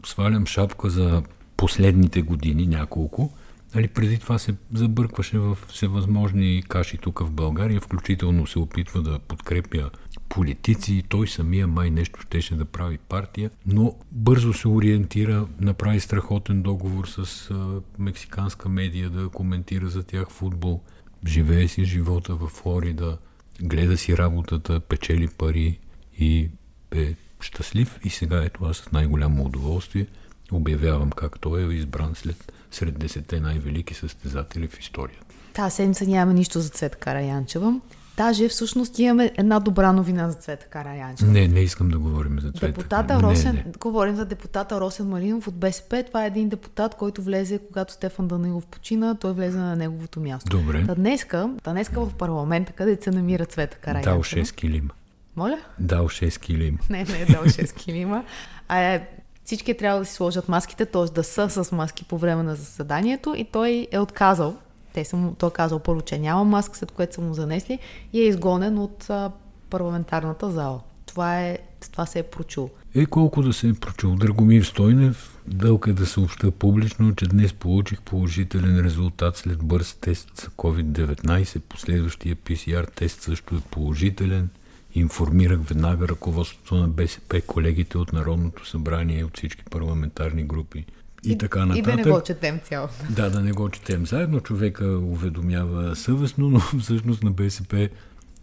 свалям 0.06 0.46
шапка 0.46 0.90
за 0.90 1.24
последните 1.58 2.22
години, 2.22 2.68
няколко. 2.68 3.32
Нали, 3.76 3.88
преди 3.88 4.20
това 4.20 4.40
се 4.40 4.56
забъркваше 4.74 5.40
в 5.40 5.58
всевъзможни 5.68 6.64
каши 6.68 6.98
тук 6.98 7.20
в 7.20 7.32
България, 7.32 7.82
включително 7.82 8.48
се 8.48 8.60
опитва 8.60 9.02
да 9.02 9.20
подкрепя 9.20 9.90
политици. 10.30 10.94
И 10.94 11.04
той 11.04 11.28
самия 11.28 11.68
май 11.68 11.90
нещо 11.90 12.22
щеше 12.22 12.56
да 12.56 12.66
прави 12.66 12.98
партия, 12.98 13.52
но 13.66 13.96
бързо 14.12 14.54
се 14.54 14.68
ориентира, 14.68 15.48
направи 15.60 16.00
страхотен 16.00 16.62
договор 16.62 17.08
с 17.08 17.52
а, 17.52 17.82
мексиканска 18.00 18.70
медия 18.70 19.10
да 19.10 19.30
коментира 19.30 19.88
за 19.88 20.04
тях 20.04 20.30
футбол. 20.30 20.82
Живее 21.28 21.68
си 21.68 21.86
живота 21.86 22.36
в 22.36 22.48
Флорида, 22.48 23.18
гледа 23.62 23.98
си 23.98 24.18
работата, 24.18 24.80
печели 24.80 25.28
пари 25.28 25.80
и 26.20 26.50
е 26.96 27.16
щастлив. 27.40 28.00
И 28.04 28.10
сега 28.10 28.44
е 28.44 28.50
това 28.50 28.74
с 28.74 28.92
най-голямо 28.92 29.46
удоволствие 29.46 30.06
обявявам 30.52 31.12
как 31.12 31.40
той 31.40 31.64
е 31.64 31.76
избран 31.76 32.12
след, 32.16 32.54
сред 32.72 33.00
десете 33.00 33.40
най-велики 33.40 33.94
състезатели 33.94 34.68
в 34.68 34.80
историята. 34.80 35.26
Тази 35.54 35.76
седмица 35.76 36.06
нямаме 36.06 36.34
нищо 36.34 36.60
за 36.60 36.70
Цвета 36.70 36.98
Караянчева. 36.98 37.80
Даже 38.18 38.48
всъщност 38.50 39.00
имаме 39.00 39.32
една 39.38 39.60
добра 39.60 39.94
новина 39.94 40.30
за 40.30 40.36
Цвета 40.36 40.66
Караянчева. 40.66 41.32
Не, 41.32 41.48
не 41.48 41.60
искам 41.60 41.90
да 41.90 42.00
говорим 42.00 42.40
за 42.40 42.52
Цвета. 42.52 42.68
Депутата 42.68 43.22
Росен, 43.22 43.56
не, 43.56 43.64
не. 43.64 43.72
говорим 43.80 44.16
за 44.16 44.26
депутата 44.26 44.80
Росен 44.82 45.08
Маринов 45.08 45.48
от 45.48 45.56
БСП. 45.56 46.04
Това 46.08 46.24
е 46.24 46.28
един 46.28 46.50
депутат, 46.50 46.96
който 46.96 47.22
влезе, 47.22 47.60
когато 47.68 47.94
Стефан 47.94 48.28
Данилов 48.28 48.66
почина, 48.66 49.16
той 49.16 49.34
влезе 49.34 49.58
на 49.58 49.76
неговото 49.76 50.20
място. 50.20 50.58
Добре. 50.58 50.86
Та 50.86 50.96
днеска, 50.96 51.50
та 51.64 51.72
днеска 51.72 52.06
в 52.06 52.14
парламента, 52.14 52.72
къде 52.72 52.98
се 53.02 53.12
намира 53.12 53.46
Цвета 53.46 53.78
Караянчева. 53.78 54.16
Дал 54.16 54.24
6 54.24 54.56
килима. 54.56 54.90
Моля? 55.36 55.60
Дал 55.80 56.10
6 56.10 56.40
килима. 56.40 56.78
Не, 56.90 57.04
не 57.04 57.22
е 57.22 57.26
дал 57.26 57.44
6 57.44 57.74
килима. 57.74 58.24
А 58.68 58.80
е, 58.80 59.08
всички 59.46 59.72
е 59.72 59.78
трябва 59.78 60.00
да 60.00 60.06
си 60.06 60.14
сложат 60.14 60.50
маските, 60.50 60.86
т.е. 60.86 61.14
да 61.14 61.24
са 61.24 61.50
с 61.50 61.72
маски 61.72 62.04
по 62.04 62.18
време 62.18 62.44
на 62.44 62.56
заседанието 62.56 63.34
и 63.38 63.46
той 63.46 63.88
е 63.92 64.00
отказал 64.00 64.56
те 64.96 65.06
са 65.06 65.16
му, 65.16 65.36
той 65.40 65.50
е 65.50 65.54
казал 65.54 65.80
първо, 65.80 66.02
че 66.02 66.20
няма 66.20 66.44
маска, 66.44 66.78
след 66.78 66.92
което 66.92 67.16
са 67.16 67.22
му 67.22 67.34
занесли 67.34 67.80
и 68.14 68.22
е 68.22 68.28
изгонен 68.28 68.80
от 68.80 69.10
а, 69.10 69.32
парламентарната 69.70 70.52
зала. 70.52 70.82
Това, 71.06 71.42
е, 71.42 71.58
това 71.92 72.06
се 72.06 72.20
е 72.20 72.24
прочул. 72.24 72.70
Е, 72.96 73.06
колко 73.06 73.42
да 73.42 73.54
се 73.54 73.68
е 73.68 73.74
прочул. 73.74 74.16
Драгомир 74.16 74.64
Стойнев, 74.64 75.40
дълг 75.48 75.88
е 75.88 75.94
да 75.94 76.06
съобща 76.06 76.52
публично, 76.52 77.16
че 77.16 77.26
днес 77.26 77.54
получих 77.54 78.02
положителен 78.02 78.80
резултат 78.86 79.38
след 79.38 79.64
бърз 79.64 79.94
тест 79.94 80.42
за 80.42 80.48
COVID-19. 80.48 81.60
Последващия 81.60 82.36
PCR 82.36 82.92
тест 82.96 83.22
също 83.22 83.56
е 83.56 83.60
положителен. 83.72 84.50
Информирах 84.96 85.60
веднага 85.60 86.08
ръководството 86.08 86.76
на 86.76 86.88
БСП, 86.88 87.42
колегите 87.42 87.98
от 87.98 88.14
Народното 88.14 88.68
събрание 88.68 89.24
от 89.24 89.38
всички 89.38 89.64
парламентарни 89.72 90.44
групи 90.44 90.86
и, 91.24 91.32
и 91.32 91.38
така 91.38 91.66
нататък. 91.66 91.78
И 91.78 91.82
да 91.82 91.96
не 91.96 92.04
го 92.12 92.22
четем 92.22 92.60
цяло. 92.60 92.88
Да, 93.10 93.30
да 93.30 93.42
не 93.42 93.52
го 93.52 93.70
четем 93.70 94.06
заедно. 94.06 94.40
Човека 94.40 94.86
уведомява 94.86 95.96
съвестно, 95.96 96.50
но 96.50 96.60
всъщност 96.80 97.24
на 97.24 97.32
БСП 97.32 97.90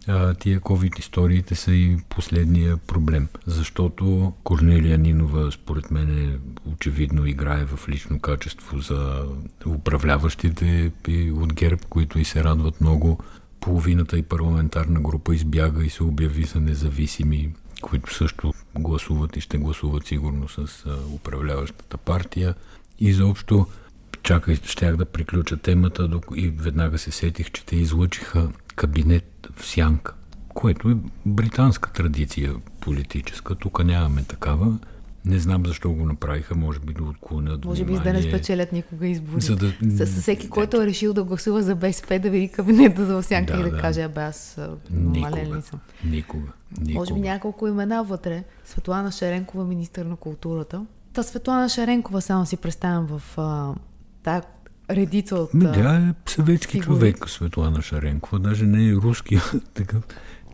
а, 0.07 0.33
тия 0.33 0.59
COVID 0.59 0.99
историите 0.99 1.55
са 1.55 1.73
и 1.73 1.97
последния 2.09 2.77
проблем. 2.77 3.27
Защото 3.45 4.33
Корнелия 4.43 4.97
Нинова, 4.97 5.51
според 5.51 5.91
мен, 5.91 6.09
е, 6.09 6.37
очевидно 6.71 7.25
играе 7.25 7.65
в 7.65 7.89
лично 7.89 8.19
качество 8.19 8.79
за 8.79 9.25
управляващите 9.67 10.91
от 11.33 11.53
ГЕРБ, 11.53 11.81
които 11.89 12.19
и 12.19 12.25
се 12.25 12.43
радват 12.43 12.81
много. 12.81 13.19
Половината 13.63 14.17
и 14.17 14.21
парламентарна 14.21 14.99
група 14.99 15.35
избяга 15.35 15.85
и 15.85 15.89
се 15.89 16.03
обяви 16.03 16.43
за 16.43 16.59
независими 16.59 17.53
които 17.83 18.15
също 18.15 18.53
гласуват 18.75 19.37
и 19.37 19.41
ще 19.41 19.57
гласуват 19.57 20.07
сигурно 20.07 20.49
с 20.49 20.85
управляващата 21.13 21.97
партия. 21.97 22.55
И 22.99 23.13
заобщо 23.13 23.67
чакай, 24.23 24.55
щях 24.63 24.97
да 24.97 25.05
приключа 25.05 25.57
темата 25.57 26.09
и 26.35 26.49
веднага 26.49 26.97
се 26.97 27.11
сетих, 27.11 27.51
че 27.51 27.65
те 27.65 27.75
излъчиха 27.75 28.49
кабинет 28.75 29.47
в 29.55 29.65
сянка, 29.65 30.13
което 30.49 30.89
е 30.89 30.97
британска 31.25 31.93
традиция 31.93 32.55
политическа. 32.79 33.55
Тук 33.55 33.83
нямаме 33.83 34.23
такава. 34.23 34.77
Не 35.25 35.39
знам 35.39 35.65
защо 35.65 35.91
го 35.91 36.05
направиха, 36.05 36.55
може 36.55 36.79
би 36.79 36.93
да 36.93 37.03
отклонят 37.03 37.65
Може 37.65 37.85
би 37.85 37.95
за 37.95 38.01
да 38.01 38.13
не 38.13 38.21
спечелят 38.21 38.71
никога 38.71 39.07
избори. 39.07 39.41
За 39.41 39.55
да... 39.55 39.73
С, 39.89 40.07
с 40.07 40.21
всеки, 40.21 40.49
който 40.49 40.81
е 40.81 40.87
решил 40.87 41.13
да 41.13 41.23
гласува 41.23 41.63
за 41.63 41.75
БСП, 41.75 42.19
да 42.19 42.29
види 42.29 42.47
кабинета 42.47 43.05
за 43.05 43.23
сянка 43.23 43.53
да, 43.53 43.59
и 43.59 43.63
да, 43.63 43.71
да 43.71 43.77
каже, 43.81 44.01
абе 44.01 44.21
аз 44.21 44.59
нормален 44.91 45.57
ли 45.57 45.61
съм. 45.61 45.79
Никога. 46.05 46.47
Никога. 46.79 46.99
Може 46.99 47.13
би 47.13 47.19
няколко 47.19 47.67
имена 47.67 48.03
вътре. 48.03 48.43
Светлана 48.65 49.11
Шеренкова, 49.11 49.65
министър 49.65 50.05
на 50.05 50.15
културата. 50.15 50.85
Та 51.13 51.23
Светлана 51.23 51.69
Шеренкова, 51.69 52.21
само 52.21 52.45
си 52.45 52.57
представям 52.57 53.07
в 53.07 53.37
а, 53.37 53.75
тази 54.23 54.47
редица 54.89 55.35
от... 55.35 55.53
Ми, 55.53 55.63
да, 55.63 55.95
е 55.95 56.29
съветски 56.29 56.71
фигури. 56.71 56.85
човек, 56.85 57.29
Светлана 57.29 57.81
Шаренкова. 57.81 58.39
Даже 58.39 58.65
не 58.65 58.89
е 58.89 58.95
руски, 58.95 59.39
такъв 59.73 60.03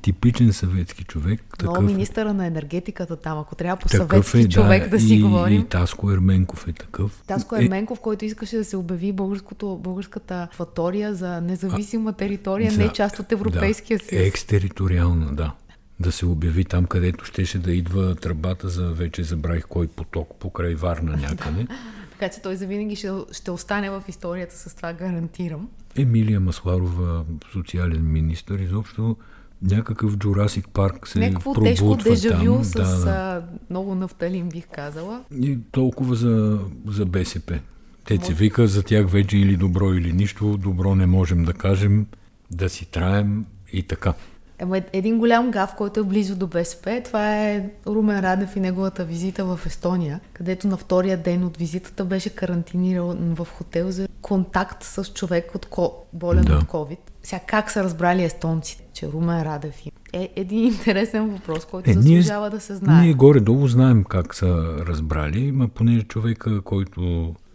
типичен 0.01 0.53
съветски 0.53 1.03
човек. 1.03 1.41
Такъв... 1.58 1.74
Но 1.75 1.82
министъра 1.82 2.34
на 2.34 2.46
енергетиката 2.46 3.15
там, 3.15 3.39
ако 3.39 3.56
трябва 3.56 3.82
по 3.82 3.89
съветски 3.89 4.39
е, 4.39 4.50
човек 4.50 4.84
да, 4.84 4.89
да 4.89 5.00
си 5.00 5.13
и, 5.13 5.22
говорим. 5.22 5.62
И 5.62 5.65
Таско 5.65 6.12
Ерменков 6.12 6.68
е 6.68 6.74
такъв. 6.74 7.24
Таско 7.27 7.56
е... 7.56 7.63
Ерменков, 7.63 8.00
който 8.00 8.25
искаше 8.25 8.58
да 8.58 8.65
се 8.65 8.77
обяви 8.77 9.12
българската 9.12 10.44
акватория 10.44 11.15
за 11.15 11.41
независима 11.41 12.13
територия, 12.13 12.72
а, 12.75 12.77
не 12.77 12.89
част 12.94 13.20
от 13.20 13.32
Европейския 13.32 13.98
да, 14.00 14.06
съюз. 14.06 14.24
Екстериториална, 14.24 15.36
да 15.36 15.51
да 16.00 16.12
се 16.12 16.25
обяви 16.25 16.65
там, 16.65 16.86
където 16.86 17.25
щеше 17.25 17.60
да 17.60 17.72
идва 17.72 18.15
тръбата 18.15 18.70
за 18.70 18.88
вече 18.88 19.24
забравих 19.24 19.65
кой 19.68 19.88
поток 19.88 20.36
покрай 20.39 20.75
Варна 20.75 21.18
някъде. 21.29 21.68
така 22.12 22.29
че 22.29 22.41
той 22.41 22.56
завинаги 22.56 22.96
ще, 22.96 23.12
ще 23.32 23.51
остане 23.51 23.89
в 23.89 24.03
историята, 24.08 24.56
с 24.56 24.75
това 24.75 24.94
гарантирам. 24.94 25.70
Емилия 25.96 26.39
Масларова, 26.39 27.25
социален 27.53 28.12
министр, 28.12 28.56
изобщо 28.63 29.15
някакъв 29.62 30.18
Джурасик 30.18 30.70
парк 30.74 31.08
се 31.08 31.20
Някакво 31.20 31.54
тежко 31.54 31.96
дежавю 31.96 32.54
там. 32.54 32.63
с 32.63 32.74
да. 32.74 33.12
а, 33.12 33.42
много 33.70 33.96
нафталин, 33.96 34.50
бих 34.50 34.68
казала. 34.68 35.24
И 35.42 35.58
толкова 35.72 36.16
за, 36.16 36.60
за 36.88 37.06
БСП. 37.06 37.60
Те 38.06 38.18
се 38.18 38.34
вика 38.34 38.68
за 38.68 38.84
тях 38.84 39.10
вече 39.10 39.38
или 39.38 39.58
добро, 39.58 39.94
или 39.94 40.13
нищо. 40.13 40.58
Добро 40.58 40.96
не 40.96 41.06
можем 41.06 41.46
да 41.46 41.54
кажем. 41.54 42.06
Да 42.51 42.70
си 42.70 42.86
траем 42.86 43.46
и 43.74 43.84
така. 43.84 44.13
Ема 44.60 44.82
един 44.94 45.18
голям 45.18 45.51
гав, 45.51 45.75
който 45.75 46.00
е 46.00 46.04
близо 46.04 46.36
до 46.36 46.48
БСП, 46.48 47.01
това 47.06 47.38
е 47.38 47.70
Румен 47.88 48.20
Радев 48.20 48.56
и 48.56 48.60
неговата 48.60 49.06
визита 49.06 49.46
в 49.46 49.60
Естония, 49.66 50.20
където 50.34 50.68
на 50.68 50.78
втория 50.78 51.18
ден 51.18 51.44
от 51.44 51.58
визитата 51.58 52.06
беше 52.06 52.30
карантиниран 52.30 53.36
в 53.36 53.48
хотел 53.58 53.92
за 53.92 54.08
контакт 54.22 54.84
с 54.84 55.06
човек 55.06 55.56
от 55.56 55.66
ко... 55.66 55.94
болен 56.13 56.44
да. 56.44 56.56
от 56.56 56.63
COVID. 56.63 56.98
Сега 57.24 57.39
как 57.48 57.72
са 57.72 57.84
разбрали 57.84 58.24
естонците, 58.24 58.84
че 59.00 59.08
Румен 59.08 59.44
Радев 59.44 59.82
е 60.13 60.29
един 60.36 60.65
интересен 60.65 61.29
въпрос, 61.29 61.65
който 61.65 61.89
е, 61.89 61.94
заслужава 61.94 62.46
ние, 62.46 62.50
да 62.50 62.60
се 62.60 62.75
знае. 62.75 63.01
Ние 63.01 63.13
горе-долу 63.13 63.68
знаем 63.68 64.03
как 64.03 64.36
са 64.36 64.77
разбрали, 64.88 65.51
ма 65.51 65.68
поне 65.68 66.01
човека, 66.01 66.62
който... 66.62 67.01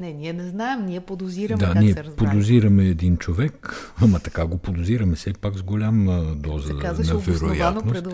Не, 0.00 0.12
ние 0.12 0.32
не 0.32 0.48
знаем, 0.48 0.86
ние 0.86 1.00
подозираме 1.00 1.66
да, 1.66 1.72
как 1.72 1.82
ние 1.82 1.92
са 1.92 2.04
разбрали. 2.04 2.30
подозираме 2.30 2.84
един 2.84 3.16
човек, 3.16 3.76
ама 4.02 4.18
така 4.18 4.46
го 4.46 4.58
подозираме 4.58 5.16
все 5.16 5.32
пак 5.32 5.56
с 5.56 5.62
голяма 5.62 6.34
доза 6.36 6.68
така, 6.68 6.92
на 6.92 7.18
вероятност. 7.18 8.08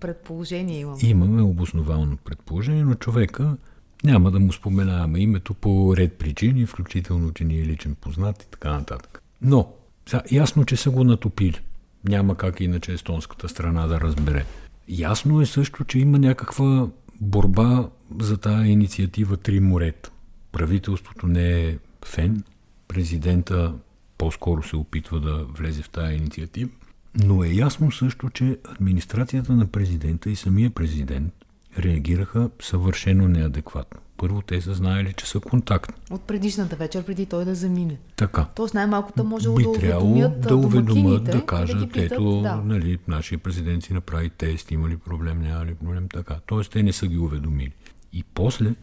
предположение 0.00 0.80
имаме. 0.80 0.98
Имаме 1.02 1.42
обосновано 1.42 2.16
предположение, 2.24 2.84
но 2.84 2.94
човека 2.94 3.56
няма 4.04 4.30
да 4.30 4.40
му 4.40 4.52
споменаваме 4.52 5.18
името 5.18 5.54
по 5.54 5.96
ред 5.96 6.12
причини, 6.12 6.66
включително, 6.66 7.32
че 7.32 7.44
ни 7.44 7.60
е 7.60 7.64
личен 7.64 7.94
познат 8.00 8.42
и 8.42 8.50
така 8.50 8.70
нататък. 8.70 9.22
Но, 9.42 9.68
ясно, 10.30 10.64
че 10.64 10.76
са 10.76 10.90
го 10.90 11.04
натопили. 11.04 11.60
Няма 12.04 12.36
как 12.36 12.60
иначе 12.60 12.92
естонската 12.92 13.48
страна 13.48 13.86
да 13.86 14.00
разбере. 14.00 14.44
Ясно 14.88 15.40
е 15.40 15.46
също, 15.46 15.84
че 15.84 15.98
има 15.98 16.18
някаква 16.18 16.88
борба 17.20 17.88
за 18.20 18.38
тази 18.38 18.68
инициатива 18.68 19.36
Три 19.36 19.60
морета. 19.60 20.10
Правителството 20.52 21.26
не 21.26 21.68
е 21.68 21.78
фен, 22.04 22.42
президента 22.88 23.74
по-скоро 24.18 24.62
се 24.62 24.76
опитва 24.76 25.20
да 25.20 25.44
влезе 25.44 25.82
в 25.82 25.90
тази 25.90 26.14
инициатива, 26.14 26.70
но 27.24 27.44
е 27.44 27.48
ясно 27.48 27.92
също, 27.92 28.30
че 28.30 28.58
администрацията 28.64 29.52
на 29.52 29.66
президента 29.66 30.30
и 30.30 30.36
самия 30.36 30.70
президент 30.70 31.32
реагираха 31.78 32.50
съвършено 32.62 33.28
неадекватно. 33.28 34.00
Първо 34.24 34.42
те 34.42 34.60
са 34.60 34.74
знаели, 34.74 35.12
че 35.12 35.26
са 35.26 35.40
контактни. 35.40 35.94
От 36.10 36.22
предишната 36.22 36.76
вечер, 36.76 37.04
преди 37.04 37.26
той 37.26 37.44
да 37.44 37.54
замине. 37.54 37.98
Така. 38.16 38.46
Тоест 38.54 38.74
най-малкото 38.74 39.24
може 39.24 39.48
Би 39.48 39.62
да 39.62 39.68
уведомят 39.68 40.40
да 40.40 40.56
уведомят, 40.56 41.24
да 41.24 41.46
кажат, 41.46 41.92
да 41.92 42.02
ето, 42.02 42.40
да. 42.42 42.56
нали, 42.56 42.98
нашия 43.08 43.38
президент 43.38 43.84
си 43.84 43.92
направи 43.92 44.30
тест, 44.30 44.70
има 44.70 44.88
ли 44.88 44.96
проблем, 44.96 45.42
няма 45.42 45.66
ли 45.66 45.74
проблем, 45.74 46.08
така. 46.08 46.36
Тоест 46.46 46.72
те 46.72 46.82
не 46.82 46.92
са 46.92 47.06
ги 47.06 47.18
уведомили. 47.18 47.72
И 48.12 48.24
после 48.34 48.74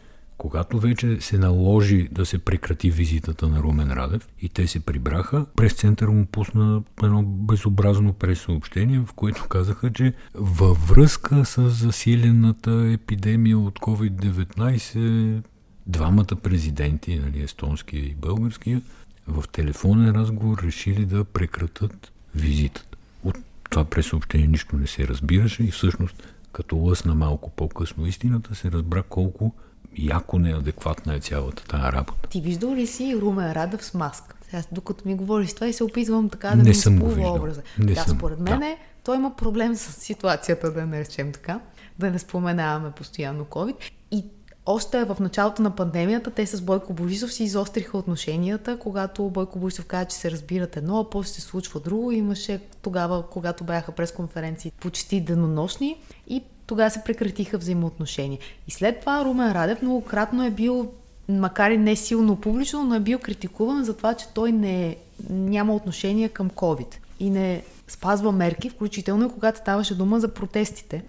когато 0.42 0.80
вече 0.80 1.20
се 1.20 1.38
наложи 1.38 2.08
да 2.12 2.26
се 2.26 2.38
прекрати 2.38 2.90
визитата 2.90 3.48
на 3.48 3.62
Румен 3.62 3.92
Радев 3.92 4.28
и 4.40 4.48
те 4.48 4.66
се 4.66 4.80
прибраха, 4.80 5.46
през 5.56 5.72
център 5.72 6.06
му 6.06 6.26
пусна 6.26 6.82
едно 7.02 7.22
безобразно 7.22 8.12
пресъобщение, 8.12 8.98
в 8.98 9.12
което 9.12 9.48
казаха, 9.48 9.92
че 9.92 10.12
във 10.34 10.88
връзка 10.88 11.44
с 11.44 11.70
засилената 11.70 12.90
епидемия 12.92 13.58
от 13.58 13.78
COVID-19 13.78 15.42
двамата 15.86 16.36
президенти, 16.42 17.18
нали, 17.18 17.42
естонския 17.42 18.04
и 18.04 18.14
българския, 18.14 18.82
в 19.26 19.44
телефонен 19.52 20.10
разговор 20.10 20.58
решили 20.62 21.06
да 21.06 21.24
прекратат 21.24 22.12
визитата. 22.34 22.96
От 23.24 23.36
това 23.70 23.84
пресъобщение 23.84 24.46
нищо 24.46 24.76
не 24.76 24.86
се 24.86 25.08
разбираше 25.08 25.62
и 25.62 25.70
всъщност 25.70 26.28
като 26.52 26.76
лъсна 26.76 27.14
малко 27.14 27.50
по-късно 27.50 28.06
истината 28.06 28.54
се 28.54 28.70
разбра 28.70 29.02
колко 29.02 29.54
яко 29.98 30.38
неадекватна 30.38 31.14
е 31.14 31.20
цялата 31.20 31.64
тази 31.64 31.82
работа. 31.82 32.28
Ти 32.28 32.40
виждал 32.40 32.74
ли 32.74 32.86
си 32.86 33.16
Румен 33.20 33.52
Радев 33.52 33.84
с 33.84 33.94
маска? 33.94 34.36
Аз 34.52 34.68
докато 34.72 35.08
ми 35.08 35.14
говориш 35.14 35.54
това 35.54 35.68
и 35.68 35.72
се 35.72 35.84
опитвам 35.84 36.28
така 36.28 36.48
да 36.48 36.56
не 36.56 36.62
ми 36.62 36.74
съм 36.74 36.98
го 36.98 37.34
образа. 37.34 37.62
Не 37.78 37.94
да, 37.94 38.00
съм. 38.00 38.16
според 38.16 38.40
мен 38.40 38.58
да. 38.58 38.76
той 39.04 39.16
има 39.16 39.36
проблем 39.36 39.76
с 39.76 39.92
ситуацията, 39.92 40.72
да 40.72 40.86
наречем 40.86 41.32
така, 41.32 41.60
да 41.98 42.10
не 42.10 42.18
споменаваме 42.18 42.90
постоянно 42.90 43.44
COVID. 43.44 43.74
И 44.10 44.24
още 44.66 45.04
в 45.04 45.16
началото 45.20 45.62
на 45.62 45.76
пандемията 45.76 46.30
те 46.30 46.46
с 46.46 46.60
Бойко 46.60 46.92
Борисов 46.92 47.32
си 47.32 47.44
изостриха 47.44 47.98
отношенията, 47.98 48.78
когато 48.78 49.30
Бойко 49.30 49.58
Борисов 49.58 49.86
каза, 49.86 50.04
че 50.04 50.16
се 50.16 50.30
разбират 50.30 50.76
едно, 50.76 51.00
а 51.00 51.10
после 51.10 51.32
се 51.32 51.40
случва 51.40 51.80
друго. 51.80 52.12
Имаше 52.12 52.60
тогава, 52.82 53.24
когато 53.30 53.64
бяха 53.64 53.92
пресконференции 53.92 54.72
почти 54.80 55.20
денонощни 55.20 56.00
и 56.28 56.42
тогава 56.66 56.90
се 56.90 57.02
прекратиха 57.04 57.58
взаимоотношения. 57.58 58.38
И 58.68 58.70
след 58.70 59.00
това 59.00 59.24
Румен 59.24 59.52
Радев 59.52 59.82
многократно 59.82 60.44
е 60.44 60.50
бил, 60.50 60.92
макар 61.28 61.70
и 61.70 61.78
не 61.78 61.96
силно 61.96 62.36
публично, 62.36 62.84
но 62.84 62.94
е 62.94 63.00
бил 63.00 63.18
критикуван 63.18 63.84
за 63.84 63.96
това, 63.96 64.14
че 64.14 64.28
той 64.34 64.52
не, 64.52 64.96
няма 65.30 65.74
отношение 65.74 66.28
към 66.28 66.50
COVID 66.50 66.94
и 67.20 67.30
не 67.30 67.62
спазва 67.88 68.32
мерки, 68.32 68.70
включително 68.70 69.26
и 69.26 69.32
когато 69.32 69.58
ставаше 69.58 69.94
дума 69.94 70.20
за 70.20 70.28
протестите, 70.28 71.04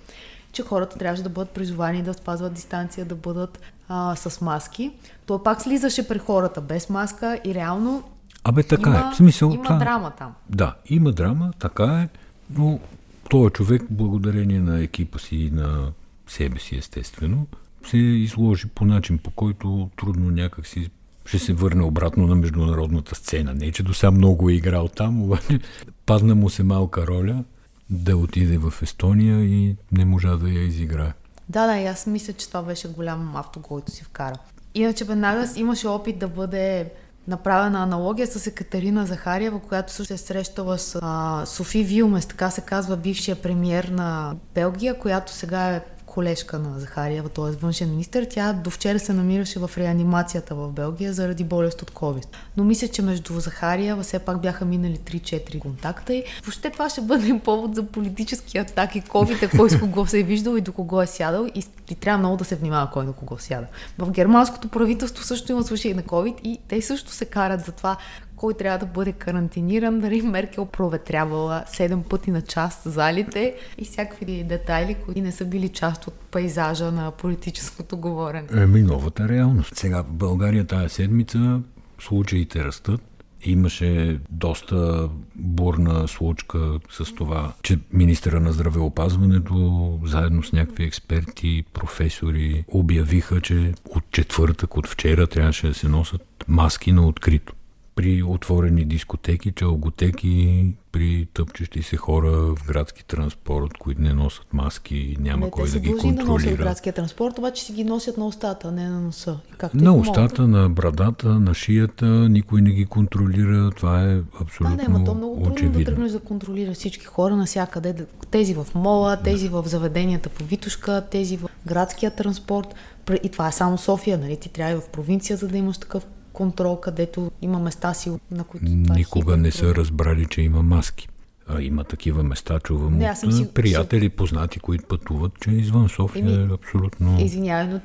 че 0.51 0.63
хората 0.63 0.97
трябваше 0.97 1.23
да 1.23 1.29
бъдат 1.29 1.49
призовани 1.49 2.01
да 2.01 2.13
спазват 2.13 2.53
дистанция, 2.53 3.05
да 3.05 3.15
бъдат 3.15 3.59
а, 3.87 4.15
с 4.15 4.41
маски. 4.41 4.91
Той 5.25 5.43
пак 5.43 5.61
слизаше 5.61 6.07
при 6.07 6.19
хората 6.19 6.61
без 6.61 6.89
маска 6.89 7.39
и 7.45 7.53
реално 7.53 8.03
Абе, 8.43 8.63
така 8.63 8.89
има, 8.89 8.99
е. 8.99 9.13
В 9.13 9.15
смисъл, 9.15 9.51
има 9.51 9.63
това... 9.63 9.77
драма 9.77 10.11
там. 10.11 10.33
Да, 10.49 10.75
има 10.85 11.11
драма, 11.11 11.53
така 11.59 11.83
е, 11.83 12.09
но 12.49 12.79
този 13.29 13.53
човек, 13.53 13.83
благодарение 13.89 14.59
на 14.59 14.83
екипа 14.83 15.19
си 15.19 15.35
и 15.35 15.51
на 15.51 15.91
себе 16.27 16.59
си, 16.59 16.77
естествено, 16.77 17.47
се 17.87 17.97
изложи 17.97 18.67
по 18.67 18.85
начин, 18.85 19.17
по 19.17 19.31
който 19.31 19.89
трудно 19.97 20.29
някак 20.29 20.67
си 20.67 20.89
ще 21.25 21.39
се 21.39 21.53
върне 21.53 21.83
обратно 21.83 22.27
на 22.27 22.35
международната 22.35 23.15
сцена. 23.15 23.53
Не, 23.53 23.71
че 23.71 23.83
до 23.83 23.93
сега 23.93 24.11
много 24.11 24.49
е 24.49 24.53
играл 24.53 24.87
там, 24.87 25.23
обаче 25.23 25.59
падна 26.05 26.35
му 26.35 26.49
се 26.49 26.63
малка 26.63 27.07
роля 27.07 27.43
да 27.89 28.17
отиде 28.17 28.57
в 28.57 28.73
Естония 28.81 29.45
и 29.45 29.75
не 29.91 30.05
можа 30.05 30.35
да 30.35 30.49
я 30.49 30.63
изиграе. 30.63 31.13
Да, 31.49 31.67
да, 31.67 31.77
и 31.77 31.85
аз 31.85 32.07
мисля, 32.07 32.33
че 32.33 32.47
това 32.47 32.61
беше 32.61 32.87
голям 32.87 33.35
автогол, 33.35 33.67
който 33.67 33.91
си 33.91 34.03
вкара. 34.03 34.35
Иначе 34.75 35.05
веднага 35.05 35.49
имаше 35.55 35.87
опит 35.87 36.17
да 36.17 36.27
бъде 36.27 36.91
направена 37.27 37.83
аналогия 37.83 38.27
с 38.27 38.47
Екатерина 38.47 39.05
Захариева, 39.05 39.59
която 39.59 39.93
също 39.93 40.13
е 40.13 40.17
срещала 40.17 40.77
с 40.77 40.99
а, 41.01 41.45
Софи 41.45 41.83
Вилмес, 41.83 42.25
така 42.25 42.49
се 42.49 42.61
казва 42.61 42.97
бившия 42.97 43.35
премьер 43.35 43.83
на 43.83 44.35
Белгия, 44.55 44.99
която 44.99 45.31
сега 45.31 45.69
е 45.69 45.81
колежка 46.13 46.59
на 46.59 46.79
Захариева, 46.79 47.29
т.е. 47.29 47.51
външен 47.51 47.89
министр. 47.89 48.27
Тя 48.29 48.53
до 48.53 48.69
вчера 48.69 48.99
се 48.99 49.13
намираше 49.13 49.59
в 49.59 49.71
реанимацията 49.77 50.55
в 50.55 50.71
Белгия 50.71 51.13
заради 51.13 51.43
болест 51.43 51.81
от 51.81 51.91
COVID. 51.91 52.25
Но 52.57 52.63
мисля, 52.63 52.87
че 52.87 53.01
между 53.01 53.39
Захариева 53.39 54.03
все 54.03 54.19
пак 54.19 54.41
бяха 54.41 54.65
минали 54.65 54.97
3-4 54.97 55.59
контакта 55.59 56.13
и 56.13 56.23
въобще 56.43 56.69
това 56.69 56.89
ще 56.89 57.01
бъде 57.01 57.39
повод 57.45 57.75
за 57.75 57.83
политически 57.83 58.57
атаки, 58.57 59.01
COVID, 59.01 59.57
кой 59.57 59.69
с 59.69 59.79
кого 59.79 60.05
се 60.05 60.19
е 60.19 60.23
виждал 60.23 60.57
и 60.57 60.61
до 60.61 60.71
кого 60.71 61.01
е 61.01 61.07
сядал 61.07 61.47
и, 61.55 61.63
и 61.91 61.95
трябва 61.95 62.17
много 62.17 62.37
да 62.37 62.45
се 62.45 62.55
внимава 62.55 62.89
кой 62.91 63.05
на 63.05 63.13
кого 63.13 63.37
сяда. 63.39 63.67
В 63.97 64.11
германското 64.11 64.67
правителство 64.67 65.23
също 65.23 65.51
има 65.51 65.63
случаи 65.63 65.93
на 65.93 66.03
COVID 66.03 66.41
и 66.43 66.59
те 66.67 66.81
също 66.81 67.11
се 67.11 67.25
карат 67.25 67.65
за 67.65 67.71
това 67.71 67.97
кой 68.43 68.53
трябва 68.53 68.77
да 68.77 68.85
бъде 68.85 69.11
карантиниран, 69.11 69.99
дали 69.99 70.21
Меркел 70.21 70.65
проветрявала 70.65 71.63
7 71.67 72.03
пъти 72.03 72.31
на 72.31 72.41
час 72.41 72.81
залите 72.85 73.55
и 73.77 73.85
всякакви 73.85 74.43
детайли, 74.43 74.95
които 75.05 75.21
не 75.21 75.31
са 75.31 75.45
били 75.45 75.69
част 75.69 76.07
от 76.07 76.13
пейзажа 76.13 76.91
на 76.91 77.11
политическото 77.11 77.97
говорене. 77.97 78.47
Еми, 78.53 78.81
новата 78.81 79.29
реалност. 79.29 79.75
Сега 79.75 80.03
в 80.03 80.13
България 80.13 80.67
тая 80.67 80.89
седмица 80.89 81.61
случаите 81.99 82.63
растат. 82.63 83.01
Имаше 83.43 84.19
доста 84.29 85.09
бурна 85.35 86.07
случка 86.07 86.79
с 86.89 87.13
това, 87.15 87.53
че 87.61 87.79
министра 87.93 88.39
на 88.39 88.51
здравеопазването, 88.51 89.99
заедно 90.05 90.43
с 90.43 90.53
някакви 90.53 90.83
експерти, 90.83 91.63
професори, 91.73 92.65
обявиха, 92.67 93.41
че 93.41 93.73
от 93.89 94.03
четвъртък, 94.11 94.77
от 94.77 94.87
вчера 94.87 95.27
трябваше 95.27 95.67
да 95.67 95.73
се 95.73 95.87
носят 95.87 96.45
маски 96.47 96.91
на 96.91 97.07
открито 97.07 97.53
при 97.95 98.23
отворени 98.23 98.85
дискотеки, 98.85 99.51
чалготеки, 99.51 100.65
при 100.91 101.27
тъпчещи 101.33 101.83
се 101.83 101.97
хора 101.97 102.31
в 102.31 102.67
градски 102.67 103.05
транспорт, 103.05 103.77
които 103.79 104.01
не 104.01 104.13
носят 104.13 104.53
маски 104.53 104.95
и 104.95 105.17
няма 105.19 105.45
не, 105.45 105.51
кой 105.51 105.69
да 105.69 105.79
ги 105.79 105.91
контролира. 105.91 106.15
да 106.15 106.31
носят 106.31 106.55
градския 106.57 106.93
транспорт, 106.93 107.37
обаче 107.37 107.63
си 107.63 107.73
ги 107.73 107.83
носят 107.83 108.17
на 108.17 108.27
устата, 108.27 108.71
не 108.71 108.89
на 108.89 109.01
носа. 109.01 109.39
Както 109.57 109.77
на 109.77 109.95
устата, 109.95 110.41
могат. 110.41 110.61
на 110.61 110.69
брадата, 110.69 111.27
на 111.27 111.53
шията, 111.53 112.05
никой 112.05 112.61
не 112.61 112.71
ги 112.71 112.85
контролира. 112.85 113.71
Това 113.71 114.11
е 114.11 114.21
абсолютно 114.41 114.77
Да, 114.77 114.83
да, 114.83 114.89
но 114.89 115.05
то 115.05 115.13
много 115.15 115.35
трудно 115.35 115.53
очевидно. 115.53 115.79
да 115.79 115.85
тръгнеш 115.85 116.11
да 116.11 116.19
контролираш 116.19 116.77
всички 116.77 117.05
хора 117.05 117.35
навсякъде. 117.35 117.95
Тези 118.31 118.53
в 118.53 118.67
мола, 118.75 119.17
тези 119.23 119.49
да. 119.49 119.61
в 119.61 119.67
заведенията 119.67 120.29
по 120.29 120.43
Витушка, 120.43 121.05
тези 121.11 121.37
в 121.37 121.49
градския 121.67 122.15
транспорт. 122.15 122.75
И 123.23 123.29
това 123.29 123.47
е 123.47 123.51
само 123.51 123.77
София, 123.77 124.17
нали? 124.17 124.37
Ти 124.37 124.49
трябва 124.49 124.73
и 124.73 124.75
в 124.75 124.89
провинцията 124.91 125.47
да 125.47 125.57
имаш 125.57 125.77
такъв 125.77 126.05
контрол, 126.33 126.79
където 126.79 127.31
има 127.41 127.59
места 127.59 127.93
си, 127.93 128.11
на 128.31 128.43
които... 128.43 128.65
Никога 128.69 129.37
не 129.37 129.51
са 129.51 129.75
разбрали, 129.75 130.25
че 130.25 130.41
има 130.41 130.63
маски. 130.63 131.07
А, 131.47 131.61
има 131.61 131.83
такива 131.83 132.23
места, 132.23 132.59
чувам 132.59 132.97
Не, 132.97 133.13
от 133.23 133.35
си... 133.35 133.53
приятели, 133.53 134.09
познати, 134.09 134.59
които 134.59 134.85
пътуват, 134.85 135.31
че 135.41 135.51
извън 135.51 135.89
София 135.89 136.21
Еми, 136.21 136.51
е 136.51 136.53
абсолютно... 136.53 137.21
Извинявай, 137.21 137.67
но 137.67 137.79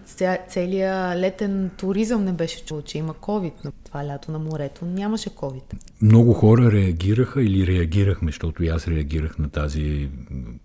целият 0.48 1.18
летен 1.18 1.70
туризъм 1.78 2.24
не 2.24 2.32
беше 2.32 2.64
чул, 2.64 2.82
че 2.82 2.98
има 2.98 3.14
COVID 3.14 3.64
на 3.64 3.72
това 3.84 4.06
лято 4.06 4.32
на 4.32 4.38
морето. 4.38 4.84
Нямаше 4.84 5.30
COVID. 5.30 5.62
Много 6.02 6.32
хора 6.32 6.72
реагираха 6.72 7.42
или 7.42 7.66
реагирахме, 7.66 8.28
защото 8.28 8.64
и 8.64 8.68
аз 8.68 8.88
реагирах 8.88 9.38
на 9.38 9.50
тази, 9.50 10.08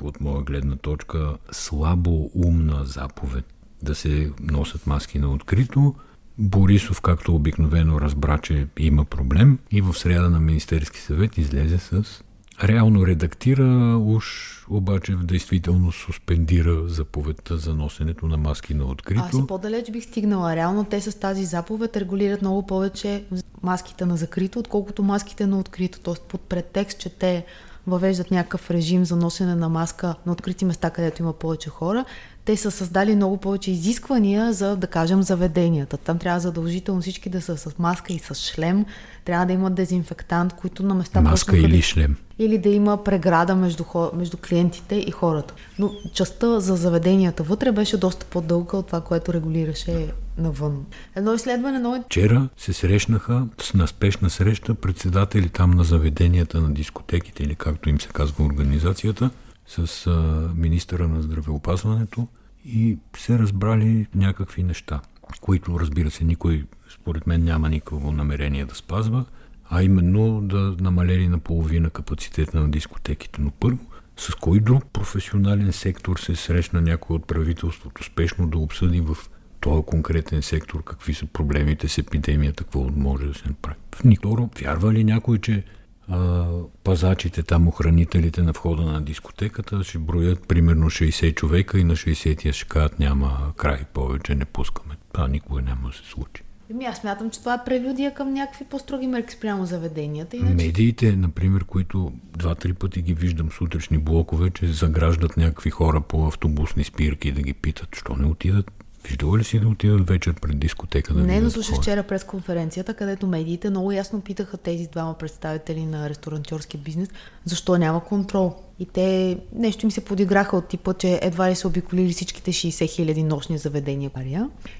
от 0.01 0.21
моя 0.21 0.43
гледна 0.43 0.75
точка, 0.75 1.37
слабо 1.51 2.31
умна 2.35 2.85
заповед 2.85 3.45
да 3.81 3.95
се 3.95 4.31
носят 4.41 4.87
маски 4.87 5.19
на 5.19 5.33
открито. 5.33 5.95
Борисов, 6.37 7.01
както 7.01 7.35
обикновено, 7.35 8.01
разбра, 8.01 8.37
че 8.37 8.67
има 8.79 9.05
проблем 9.05 9.59
и 9.71 9.81
в 9.81 9.93
среда 9.93 10.29
на 10.29 10.39
Министерски 10.39 10.99
съвет 10.99 11.37
излезе 11.37 11.77
с 11.77 12.23
реално 12.63 13.07
редактира, 13.07 13.97
уж 13.97 14.25
обаче 14.69 15.15
в 15.15 15.23
действителност 15.23 15.99
суспендира 15.99 16.87
заповедта 16.87 17.57
за 17.57 17.73
носенето 17.73 18.27
на 18.27 18.37
маски 18.37 18.73
на 18.73 18.85
открито. 18.85 19.23
Аз 19.33 19.47
по-далеч 19.47 19.91
бих 19.91 20.03
стигнала. 20.03 20.55
Реално 20.55 20.85
те 20.85 21.01
с 21.01 21.19
тази 21.19 21.45
заповед 21.45 21.97
регулират 21.97 22.41
много 22.41 22.65
повече 22.65 23.23
маските 23.63 24.05
на 24.05 24.17
закрито, 24.17 24.59
отколкото 24.59 25.03
маските 25.03 25.47
на 25.47 25.59
открито. 25.59 25.99
Тоест 25.99 26.21
под 26.21 26.41
претекст, 26.41 26.99
че 26.99 27.09
те 27.09 27.45
въвеждат 27.87 28.31
някакъв 28.31 28.71
режим 28.71 29.05
за 29.05 29.15
носене 29.15 29.55
на 29.55 29.69
маска 29.69 30.15
на 30.25 30.31
открити 30.31 30.65
места, 30.65 30.89
където 30.89 31.21
има 31.21 31.33
повече 31.33 31.69
хора, 31.69 32.05
те 32.45 32.57
са 32.57 32.71
създали 32.71 33.15
много 33.15 33.37
повече 33.37 33.71
изисквания 33.71 34.53
за, 34.53 34.75
да 34.75 34.87
кажем, 34.87 35.23
заведенията. 35.23 35.97
Там 35.97 36.19
трябва 36.19 36.39
задължително 36.39 37.01
всички 37.01 37.29
да 37.29 37.41
са 37.41 37.57
с 37.57 37.79
маска 37.79 38.13
и 38.13 38.19
с 38.19 38.35
шлем. 38.35 38.85
Трябва 39.25 39.45
да 39.45 39.53
имат 39.53 39.75
дезинфектант, 39.75 40.53
които 40.53 40.83
на 40.83 40.93
места... 40.93 41.21
Маска 41.21 41.57
или 41.57 41.81
шлем. 41.81 42.15
Или 42.39 42.57
да 42.57 42.69
има 42.69 43.03
преграда 43.03 43.55
между, 43.55 43.83
между 44.13 44.37
клиентите 44.37 44.95
и 44.95 45.11
хората. 45.11 45.53
Но 45.79 45.91
частта 46.13 46.59
за 46.59 46.75
заведенията 46.75 47.43
вътре 47.43 47.71
беше 47.71 47.97
доста 47.97 48.25
по-дълга 48.25 48.77
от 48.77 48.87
това, 48.87 49.01
което 49.01 49.33
регулираше 49.33 50.07
навън. 50.37 50.85
Едно 51.15 51.33
изследване 51.33 51.79
но... 51.79 52.03
Вчера 52.05 52.49
се 52.57 52.73
срещнаха 52.73 53.47
с 53.61 53.73
на 53.73 53.87
спешна 53.87 54.29
среща 54.29 54.75
председатели 54.75 55.49
там 55.49 55.71
на 55.71 55.83
заведенията 55.83 56.61
на 56.61 56.73
дискотеките 56.73 57.43
или 57.43 57.55
както 57.55 57.89
им 57.89 58.01
се 58.01 58.07
казва 58.07 58.45
организацията 58.45 59.29
с 59.67 60.07
а, 60.07 60.11
министъра 60.55 61.07
на 61.07 61.21
здравеопазването 61.21 62.27
и 62.65 62.97
се 63.17 63.39
разбрали 63.39 64.07
някакви 64.15 64.63
неща, 64.63 65.01
които 65.41 65.79
разбира 65.79 66.11
се 66.11 66.23
никой 66.23 66.65
според 66.93 67.27
мен 67.27 67.43
няма 67.43 67.69
никакво 67.69 68.11
намерение 68.11 68.65
да 68.65 68.75
спазва, 68.75 69.25
а 69.69 69.83
именно 69.83 70.41
да 70.41 70.75
намалели 70.79 71.27
на 71.27 71.39
половина 71.39 71.89
капацитета 71.89 72.59
на 72.59 72.71
дискотеките. 72.71 73.41
Но 73.41 73.51
първо, 73.51 73.79
с 74.17 74.35
кой 74.35 74.59
друг 74.59 74.85
професионален 74.93 75.73
сектор 75.73 76.17
се 76.17 76.35
срещна 76.35 76.81
някой 76.81 77.15
от 77.15 77.27
правителството 77.27 78.03
спешно 78.03 78.47
да 78.47 78.57
обсъди 78.57 79.01
в 79.01 79.17
този 79.59 79.83
конкретен 79.85 80.41
сектор 80.41 80.83
какви 80.83 81.13
са 81.13 81.25
проблемите 81.25 81.87
с 81.87 81.97
епидемията, 81.97 82.63
какво 82.63 82.89
може 82.95 83.25
да 83.25 83.33
се 83.33 83.47
направи. 83.47 83.77
В 83.95 84.03
никто 84.03 84.49
вярва 84.61 84.93
ли 84.93 85.03
някой, 85.03 85.39
че 85.39 85.63
а, 86.09 86.45
пазачите, 86.83 87.43
там 87.43 87.67
охранителите 87.67 88.41
на 88.41 88.51
входа 88.51 88.81
на 88.81 89.01
дискотеката 89.01 89.83
ще 89.83 89.97
броят 89.97 90.47
примерно 90.47 90.89
60 90.89 91.35
човека 91.35 91.79
и 91.79 91.83
на 91.83 91.95
60-тия 91.95 92.53
ще 92.53 92.67
кажат 92.67 92.99
няма 92.99 93.53
край, 93.57 93.83
повече 93.93 94.35
не 94.35 94.45
пускаме. 94.45 94.95
Това 95.13 95.27
никога 95.27 95.61
няма 95.61 95.87
да 95.89 95.93
се 95.95 96.09
случи. 96.09 96.43
Еми, 96.71 96.85
аз 96.85 96.97
смятам, 96.97 97.29
че 97.29 97.39
това 97.39 97.53
е 97.53 97.63
прелюдия 97.65 98.13
към 98.13 98.33
някакви 98.33 98.65
по-строги 98.65 99.07
мерки 99.07 99.33
спрямо 99.33 99.65
заведенията. 99.65 100.37
Иначе... 100.37 100.65
Медиите, 100.65 101.15
например, 101.15 101.63
които 101.63 102.11
два-три 102.37 102.73
пъти 102.73 103.01
ги 103.01 103.13
виждам 103.13 103.51
сутрешни 103.51 103.97
блокове, 103.97 104.49
че 104.49 104.67
заграждат 104.67 105.37
някакви 105.37 105.69
хора 105.69 106.01
по 106.01 106.27
автобусни 106.27 106.83
спирки 106.83 107.31
да 107.31 107.41
ги 107.41 107.53
питат, 107.53 107.95
що 107.95 108.15
не 108.15 108.27
отидат 108.27 108.71
Виждала 109.07 109.37
ли 109.37 109.43
си 109.43 109.59
да 109.59 109.67
отидат 109.67 110.07
вечер 110.07 110.33
пред 110.41 110.59
дискотека? 110.59 111.13
Да 111.13 111.21
не, 111.21 111.41
но 111.41 111.49
слушах 111.49 111.75
вчера 111.75 112.03
през 112.03 112.23
конференцията, 112.23 112.93
където 112.93 113.27
медиите 113.27 113.69
много 113.69 113.91
ясно 113.91 114.21
питаха 114.21 114.57
тези 114.57 114.87
двама 114.87 115.13
представители 115.13 115.85
на 115.85 116.09
ресторантьорски 116.09 116.77
бизнес, 116.77 117.09
защо 117.45 117.77
няма 117.77 118.03
контрол. 118.03 118.55
И 118.79 118.85
те 118.85 119.37
нещо 119.55 119.85
им 119.85 119.91
се 119.91 120.05
подиграха 120.05 120.57
от 120.57 120.67
типа, 120.67 120.93
че 120.93 121.19
едва 121.21 121.51
ли 121.51 121.55
са 121.55 121.67
обиколили 121.67 122.13
всичките 122.13 122.51
60 122.51 122.89
хиляди 122.89 123.23
нощни 123.23 123.57
заведения. 123.57 124.11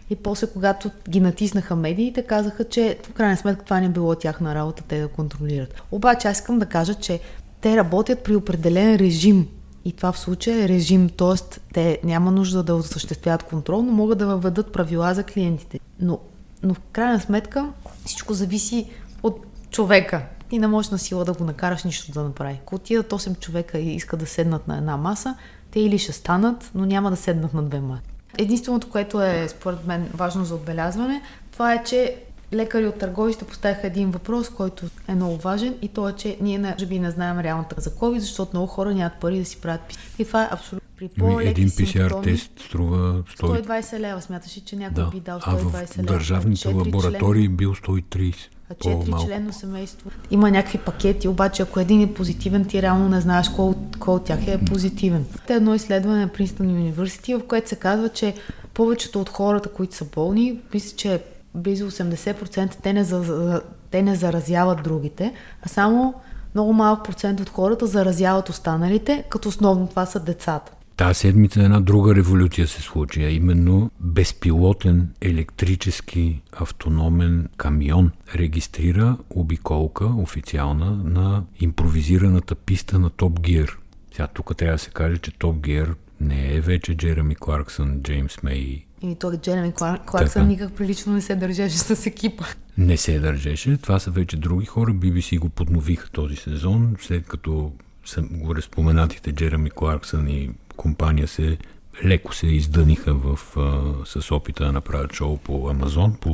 И 0.10 0.16
после, 0.16 0.48
когато 0.48 0.92
ги 1.10 1.20
натиснаха 1.20 1.76
медиите, 1.76 2.24
казаха, 2.24 2.64
че 2.64 2.98
в 3.04 3.14
крайна 3.14 3.38
сметка 3.38 3.66
това 3.66 3.80
не 3.80 3.90
било 3.90 4.16
тяхна 4.16 4.56
работа 4.56 4.84
те 4.88 5.02
да 5.02 5.08
контролират. 5.08 5.84
Обаче 5.92 6.28
аз 6.28 6.38
искам 6.38 6.60
да 6.60 6.66
кажа, 6.66 6.94
че 6.96 7.20
те 7.62 7.78
работят 7.78 8.24
при 8.24 8.36
определен 8.36 8.96
режим 8.96 9.48
и 9.86 9.92
това 9.92 10.12
в 10.12 10.20
случая 10.20 10.64
е 10.64 10.68
режим, 10.68 11.10
т.е. 11.10 11.60
те 11.74 12.00
няма 12.04 12.32
нужда 12.32 12.64
да 12.64 12.76
осъществяват 12.76 13.44
контрол, 13.44 13.82
но 13.82 13.92
могат 13.92 14.18
да 14.18 14.26
въведат 14.26 14.74
правила 14.74 15.14
за 15.14 15.24
клиентите. 15.24 15.80
Но, 16.00 16.20
но 16.64 16.74
в 16.74 16.80
крайна 16.92 17.20
сметка 17.20 17.70
всичко 18.06 18.34
зависи 18.34 18.90
от 19.24 19.46
човека. 19.70 20.26
Ти 20.50 20.60
не 20.60 20.68
можеш 20.68 20.92
на 20.92 21.00
сила 21.00 21.26
да 21.26 21.34
го 21.34 21.44
накараш 21.44 21.84
нищо 21.84 22.12
да 22.12 22.24
направи. 22.24 22.60
Ако 22.62 22.76
отидат 22.76 23.12
8 23.12 23.40
човека 23.40 23.80
и 23.80 23.96
искат 23.96 24.20
да 24.20 24.26
седнат 24.26 24.68
на 24.68 24.78
една 24.78 24.98
маса, 24.98 25.36
те 25.72 25.80
или 25.80 26.00
ще 26.00 26.12
станат, 26.12 26.72
но 26.76 26.86
няма 26.86 27.10
да 27.10 27.16
седнат 27.16 27.54
на 27.54 27.64
две 27.64 27.80
маси. 27.80 28.04
Единственото, 28.38 28.90
което 28.90 29.22
е 29.22 29.48
според 29.50 29.88
мен 29.88 30.10
важно 30.14 30.46
за 30.46 30.56
отбелязване, 30.56 31.22
това 31.52 31.74
е, 31.74 31.84
че 31.84 32.16
лекари 32.56 32.88
от 32.88 32.98
търговища 32.98 33.46
поставиха 33.46 33.88
един 33.88 34.12
въпрос, 34.12 34.50
който 34.50 34.86
е 35.08 35.16
много 35.16 35.38
важен 35.38 35.76
и 35.82 35.88
то 35.88 36.10
е, 36.10 36.14
че 36.14 36.38
ние 36.42 36.60
може 36.60 36.86
би 36.86 37.00
не 37.00 37.12
знаем 37.12 37.40
реалната 37.40 37.82
за 37.82 37.90
COVID, 37.90 38.18
защото 38.18 38.52
много 38.54 38.68
хора 38.68 38.94
нямат 38.94 39.14
пари 39.22 39.40
да 39.40 39.46
си 39.46 39.58
правят 39.62 39.82
пис. 39.82 39.98
И 40.20 40.26
това 40.26 40.44
е 40.44 40.48
абсолютно 40.52 40.84
при 40.98 41.10
по 41.10 41.40
Един 41.40 41.70
PCR 41.70 42.24
тест 42.24 42.52
струва 42.66 43.24
100... 43.24 43.66
120 43.66 44.00
лева. 44.00 44.22
Смяташ 44.22 44.58
ли, 44.58 44.62
че 44.62 44.76
някой 44.76 45.04
да. 45.04 45.10
би 45.10 45.20
дал 45.20 45.40
120 45.40 45.46
а 45.46 45.58
в 45.58 45.98
лева? 45.98 46.08
държавните 46.08 46.68
лаборатории 46.68 47.46
член... 47.46 47.56
бил 47.56 47.76
130. 47.76 48.36
А 48.70 48.76
четири 48.76 49.14
члено 49.26 49.54
семейство. 49.54 50.12
Има 50.32 50.52
някакви 50.52 50.78
пакети, 50.78 51.28
обаче 51.28 51.62
ако 51.62 51.80
един 51.80 52.02
е 52.02 52.14
позитивен, 52.14 52.66
ти 52.66 52.82
реално 52.82 53.10
не 53.10 53.22
знаеш 53.22 53.50
кой, 53.50 53.74
кой 54.00 54.16
от 54.16 54.24
тях 54.24 54.48
е 54.48 54.66
позитивен. 54.66 55.26
Те 55.48 55.54
едно 55.54 55.76
изследване 55.76 56.20
на 56.20 56.28
Принстън 56.28 56.68
Университи, 56.68 57.36
в 57.36 57.48
което 57.48 57.70
се 57.70 57.76
казва, 57.76 58.10
че 58.10 58.36
повечето 58.74 59.22
от 59.22 59.30
хората, 59.30 59.70
които 59.70 59.96
са 59.96 60.06
болни, 60.06 60.60
мисля, 60.74 60.98
че 60.98 61.22
близо 61.56 61.92
80% 61.92 62.76
те 62.84 62.94
не, 62.94 63.04
за, 63.04 63.62
те 63.92 64.02
не 64.02 64.16
заразяват 64.16 64.84
другите, 64.84 65.34
а 65.62 65.70
само 65.70 66.14
много 66.56 66.74
малък 66.74 67.06
процент 67.06 67.40
от 67.40 67.50
хората 67.50 67.88
заразяват 67.88 68.50
останалите, 68.50 69.24
като 69.30 69.50
основно 69.50 69.88
това 69.88 70.06
са 70.06 70.20
децата. 70.20 70.72
Тази 70.98 71.20
седмица 71.20 71.64
една 71.64 71.80
друга 71.80 72.16
революция 72.16 72.68
се 72.68 72.82
случи, 72.82 73.24
а 73.24 73.30
именно 73.30 73.92
безпилотен 74.00 75.10
електрически 75.22 76.42
автономен 76.52 77.50
камион 77.58 78.12
регистрира 78.36 79.18
обиколка 79.30 80.06
официална 80.06 80.92
на 81.04 81.44
импровизираната 81.60 82.56
писта 82.56 83.00
на 83.00 83.10
Топ 83.10 83.40
Гир. 83.40 83.78
Сега 84.12 84.28
тук 84.28 84.58
трябва 84.58 84.76
да 84.76 84.80
се 84.80 84.90
каже, 84.90 85.18
че 85.18 85.32
Топ 85.32 85.58
Гир 85.58 85.96
не 86.22 86.56
е 86.56 86.62
вече 86.62 86.98
Джереми 86.98 87.36
Кларксън, 87.36 88.00
Джеймс 88.04 88.44
Мей 88.44 88.86
и 89.04 89.16
той 89.16 89.38
Джереми 89.38 89.74
Кларксън 90.06 90.48
никак 90.48 90.74
прилично 90.74 91.14
не 91.14 91.22
се 91.22 91.36
държеше 91.36 91.78
с 91.78 92.06
екипа. 92.06 92.44
Не 92.78 92.98
се 92.98 93.20
държеше. 93.20 93.78
Това 93.78 94.00
са 94.00 94.12
вече 94.12 94.38
други 94.38 94.66
хора. 94.66 94.92
BBC 94.92 95.40
го 95.40 95.50
подновиха 95.50 96.10
този 96.10 96.36
сезон, 96.36 96.96
след 97.02 97.28
като 97.28 97.72
са 98.06 98.22
го 98.22 98.56
разпоменатите 98.56 99.32
Джереми 99.32 99.70
Кларксън 99.70 100.28
и 100.28 100.52
компания 100.78 101.28
се 101.28 101.58
леко 102.06 102.36
се 102.36 102.48
издъниха 102.48 103.14
в, 103.14 103.40
а, 103.58 103.94
с 104.06 104.32
опита 104.32 104.66
да 104.66 104.72
направят 104.72 105.14
шоу 105.14 105.38
по 105.38 105.70
Амазон, 105.70 106.16
по 106.22 106.30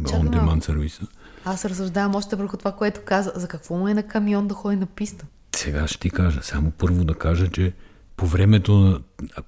on-demand 0.00 0.64
сервиса. 0.64 1.06
Аз 1.44 1.64
разсъждавам 1.64 2.14
още 2.14 2.36
върху 2.36 2.56
това, 2.56 2.72
което 2.72 3.00
каза. 3.04 3.32
За 3.34 3.48
какво 3.48 3.76
му 3.76 3.88
е 3.88 3.94
на 3.94 4.02
камион 4.02 4.48
да 4.48 4.54
ходи 4.54 4.76
на 4.76 4.86
писта? 4.86 5.26
Сега 5.56 5.86
ще 5.86 5.98
ти 5.98 6.10
кажа. 6.10 6.42
Само 6.42 6.70
първо 6.70 7.04
да 7.04 7.14
кажа, 7.14 7.48
че 7.50 7.72
по 8.16 8.26
времето 8.26 8.74
на 8.74 9.00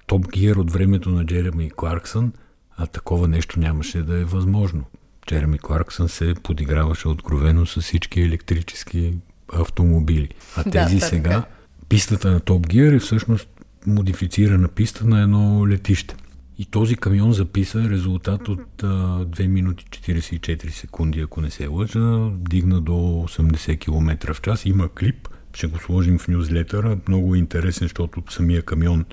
Топ 0.07 0.31
Гиер 0.31 0.55
от 0.55 0.71
времето 0.71 1.09
на 1.09 1.25
Джереми 1.25 1.71
Кларксън– 1.71 2.33
а 2.77 2.87
такова 2.87 3.27
нещо 3.27 3.59
нямаше 3.59 4.01
да 4.01 4.19
е 4.19 4.23
възможно. 4.23 4.83
Джереми 5.27 5.59
Кларксън 5.59 6.09
се 6.09 6.33
подиграваше 6.43 7.07
откровено 7.07 7.65
с 7.65 7.81
всички 7.81 8.21
електрически 8.21 9.13
автомобили. 9.53 10.29
А 10.55 10.63
тези 10.63 10.95
да, 10.95 11.05
сега, 11.05 11.29
така. 11.29 11.45
пистата 11.89 12.31
на 12.31 12.39
Топ 12.39 12.67
Гир 12.67 12.93
е 12.93 12.99
всъщност 12.99 13.49
модифицирана 13.87 14.67
писта 14.67 15.05
на 15.05 15.21
едно 15.21 15.67
летище. 15.67 16.15
И 16.59 16.65
този 16.65 16.95
камион 16.95 17.33
записа 17.33 17.89
резултат 17.89 18.47
от 18.47 18.83
а, 18.83 18.87
2 19.25 19.47
минути 19.47 19.85
44 19.85 20.69
секунди, 20.69 21.21
ако 21.21 21.41
не 21.41 21.51
се 21.51 21.67
лъжа, 21.67 22.29
дигна 22.31 22.81
до 22.81 22.91
80 22.91 23.79
км 23.79 24.33
в 24.33 24.41
час. 24.41 24.65
Има 24.65 24.89
клип, 24.89 25.27
ще 25.53 25.67
го 25.67 25.79
сложим 25.79 26.19
в 26.19 26.27
нюзлетъра. 26.27 26.97
Много 27.07 27.35
интересен, 27.35 27.85
защото 27.85 28.23
самия 28.29 28.61
камион, 28.61 29.05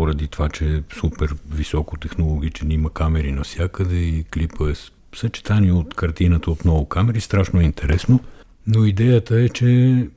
поради 0.00 0.28
това, 0.28 0.48
че 0.48 0.76
е 0.76 0.82
супер 0.94 1.34
високотехнологичен, 1.50 2.70
има 2.70 2.90
камери 2.90 3.32
навсякъде 3.32 3.96
и 3.96 4.24
клипа 4.24 4.70
е 4.70 4.74
съчетание 5.16 5.72
от 5.72 5.94
картината 5.94 6.50
от 6.50 6.64
много 6.64 6.88
камери. 6.88 7.20
Страшно 7.20 7.60
е 7.60 7.64
интересно. 7.64 8.20
Но 8.66 8.84
идеята 8.84 9.40
е, 9.40 9.48
че 9.48 10.08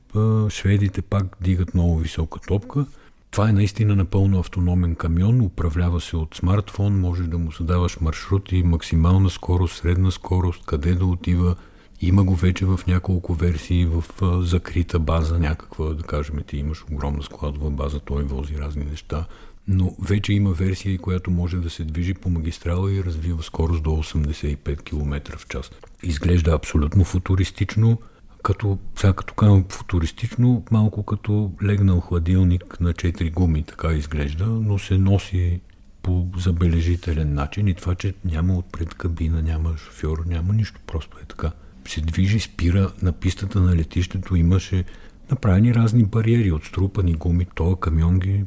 шведите 0.48 1.02
пак 1.02 1.36
дигат 1.40 1.74
много 1.74 1.98
висока 1.98 2.40
топка. 2.40 2.86
Това 3.30 3.48
е 3.48 3.52
наистина 3.52 3.96
напълно 3.96 4.38
автономен 4.38 4.94
камион, 4.94 5.40
управлява 5.40 6.00
се 6.00 6.16
от 6.16 6.34
смартфон, 6.34 7.00
може 7.00 7.22
да 7.22 7.38
му 7.38 7.52
задаваш 7.52 8.00
маршрути, 8.00 8.62
максимална 8.62 9.30
скорост, 9.30 9.76
средна 9.76 10.10
скорост, 10.10 10.66
къде 10.66 10.94
да 10.94 11.06
отива. 11.06 11.56
Има 12.00 12.24
го 12.24 12.34
вече 12.34 12.66
в 12.66 12.80
няколко 12.86 13.34
версии, 13.34 13.86
в 13.86 14.04
закрита 14.42 14.98
база 14.98 15.38
някаква, 15.38 15.86
да 15.86 16.02
кажем, 16.02 16.36
ти 16.46 16.56
имаш 16.56 16.84
огромна 16.92 17.22
складова 17.22 17.70
база, 17.70 18.00
той 18.00 18.22
вози 18.22 18.58
разни 18.58 18.84
неща, 18.84 19.26
но 19.68 19.96
вече 20.02 20.32
има 20.32 20.52
версия, 20.52 20.98
която 20.98 21.30
може 21.30 21.56
да 21.56 21.70
се 21.70 21.84
движи 21.84 22.14
по 22.14 22.30
магистрала 22.30 22.92
и 22.92 23.04
развива 23.04 23.42
скорост 23.42 23.82
до 23.82 23.90
85 23.90 24.82
км 24.82 25.38
в 25.38 25.46
час. 25.46 25.70
Изглежда 26.02 26.52
абсолютно 26.52 27.04
футуристично, 27.04 27.98
като, 28.42 28.78
сега 28.96 29.12
като 29.12 29.34
казвам 29.34 29.64
футуристично, 29.68 30.64
малко 30.70 31.02
като 31.02 31.52
легнал 31.64 32.00
хладилник 32.00 32.80
на 32.80 32.92
4 32.92 33.32
гуми, 33.32 33.62
така 33.62 33.92
изглежда, 33.92 34.46
но 34.46 34.78
се 34.78 34.98
носи 34.98 35.60
по 36.02 36.26
забележителен 36.36 37.34
начин 37.34 37.68
и 37.68 37.74
това, 37.74 37.94
че 37.94 38.14
няма 38.24 38.58
отпред 38.58 38.94
кабина, 38.94 39.42
няма 39.42 39.76
шофьор, 39.76 40.24
няма 40.26 40.54
нищо, 40.54 40.80
просто 40.86 41.18
е 41.22 41.24
така. 41.24 41.52
Се 41.88 42.00
движи, 42.00 42.40
спира 42.40 42.92
на 43.02 43.12
пистата 43.12 43.60
на 43.60 43.76
летището, 43.76 44.36
имаше 44.36 44.84
направени 45.30 45.74
разни 45.74 46.04
бариери 46.04 46.52
от 46.52 46.64
струпани 46.64 47.14
гуми, 47.14 47.46
този 47.54 47.76
камион 47.80 48.18
ги 48.18 48.44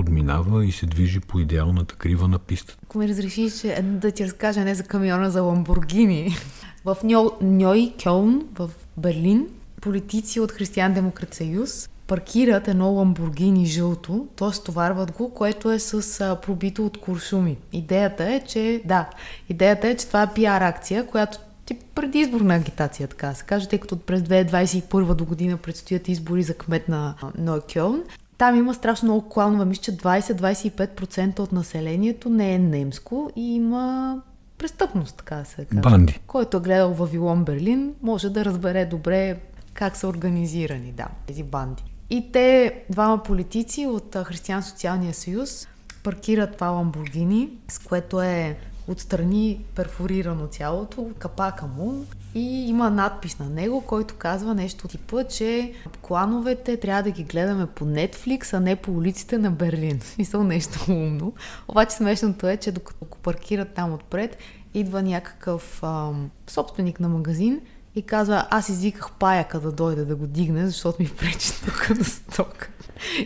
подминава 0.00 0.66
и 0.66 0.72
се 0.72 0.86
движи 0.86 1.20
по 1.20 1.40
идеалната 1.40 1.94
крива 1.94 2.28
на 2.28 2.38
пистата. 2.38 2.78
Ако 2.84 2.98
ми 2.98 3.08
разрешиш 3.08 3.52
да 3.82 4.10
ти 4.10 4.24
разкажа 4.24 4.64
не 4.64 4.74
за 4.74 4.82
камиона, 4.82 5.30
за 5.30 5.42
Ламбургини. 5.42 6.36
В 6.84 6.96
Ньой 7.42 7.92
Кьолн, 8.02 8.42
в 8.58 8.70
Берлин, 8.96 9.48
политици 9.80 10.40
от 10.40 10.52
Християн 10.52 10.94
Демократ 10.94 11.34
съюз 11.34 11.88
паркират 12.06 12.68
едно 12.68 12.92
ламбургини 12.92 13.66
жълто, 13.66 14.26
т.е. 14.36 14.52
стоварват 14.52 15.12
го, 15.12 15.34
което 15.34 15.70
е 15.70 15.78
с 15.78 16.20
а, 16.20 16.36
пробито 16.36 16.86
от 16.86 16.98
куршуми. 16.98 17.56
Идеята 17.72 18.24
е, 18.24 18.40
че 18.40 18.82
да, 18.84 19.10
идеята 19.48 19.88
е, 19.88 19.96
че 19.96 20.06
това 20.06 20.22
е 20.22 20.34
пиар 20.34 20.60
акция, 20.60 21.06
която 21.06 21.38
тип 21.64 21.78
предизборна 21.94 22.54
агитация, 22.54 23.08
така 23.08 23.34
се 23.34 23.44
каже, 23.44 23.68
тъй 23.68 23.78
като 23.78 23.98
през 23.98 24.20
2021 24.20 25.14
до 25.14 25.24
година 25.24 25.56
предстоят 25.56 26.08
избори 26.08 26.42
за 26.42 26.54
кмет 26.54 26.88
на 26.88 27.14
Нойкьон. 27.38 28.02
Там 28.40 28.56
има 28.56 28.74
страшно 28.74 29.06
много 29.06 29.28
кланове. 29.28 29.64
Мисля, 29.64 29.82
че 29.82 29.96
20-25% 29.96 31.40
от 31.40 31.52
населението 31.52 32.30
не 32.30 32.54
е 32.54 32.58
немско 32.58 33.30
и 33.36 33.54
има 33.54 34.18
престъпност, 34.58 35.16
така 35.16 35.36
да 35.36 35.44
се 35.44 35.64
каже. 35.64 35.80
Банди. 35.80 36.20
Който 36.26 36.56
е 36.56 36.60
гледал 36.60 36.92
Вавилон 36.92 37.44
Берлин, 37.44 37.94
може 38.02 38.30
да 38.30 38.44
разбере 38.44 38.84
добре 38.84 39.40
как 39.74 39.96
са 39.96 40.08
организирани, 40.08 40.92
да, 40.92 41.06
тези 41.26 41.42
банди. 41.42 41.84
И 42.10 42.32
те, 42.32 42.74
двама 42.90 43.22
политици 43.22 43.86
от 43.86 44.16
Християн 44.24 44.62
Социалния 44.62 45.14
съюз, 45.14 45.68
паркират 46.02 46.54
това 46.54 46.68
Ламбургини, 46.68 47.50
с 47.68 47.78
което 47.78 48.22
е 48.22 48.56
отстрани 48.90 49.64
перфорирано 49.74 50.46
цялото, 50.46 51.10
капака 51.18 51.66
му 51.66 52.04
и 52.34 52.68
има 52.68 52.90
надпис 52.90 53.38
на 53.38 53.50
него, 53.50 53.80
който 53.80 54.14
казва 54.18 54.54
нещо 54.54 54.88
типа, 54.88 55.24
че 55.24 55.72
клановете 56.02 56.76
трябва 56.76 57.02
да 57.02 57.10
ги 57.10 57.24
гледаме 57.24 57.66
по 57.66 57.84
Netflix, 57.84 58.52
а 58.52 58.60
не 58.60 58.76
по 58.76 58.92
улиците 58.92 59.38
на 59.38 59.50
Берлин. 59.50 60.00
Смисъл 60.00 60.44
нещо 60.44 60.84
умно. 60.88 61.32
Обаче 61.68 61.96
смешното 61.96 62.48
е, 62.48 62.56
че 62.56 62.72
докато 62.72 63.06
паркират 63.22 63.74
там 63.74 63.94
отпред, 63.94 64.36
идва 64.74 65.02
някакъв 65.02 65.82
ам, 65.82 66.30
собственик 66.46 67.00
на 67.00 67.08
магазин 67.08 67.60
и 67.94 68.02
казва, 68.02 68.46
аз 68.50 68.68
извиках 68.68 69.12
паяка 69.12 69.60
да 69.60 69.72
дойде 69.72 70.04
да 70.04 70.16
го 70.16 70.26
дигне, 70.26 70.66
защото 70.66 71.02
ми 71.02 71.08
пречи 71.18 71.52
тук 71.64 71.98
на 71.98 72.04
стока. 72.04 72.70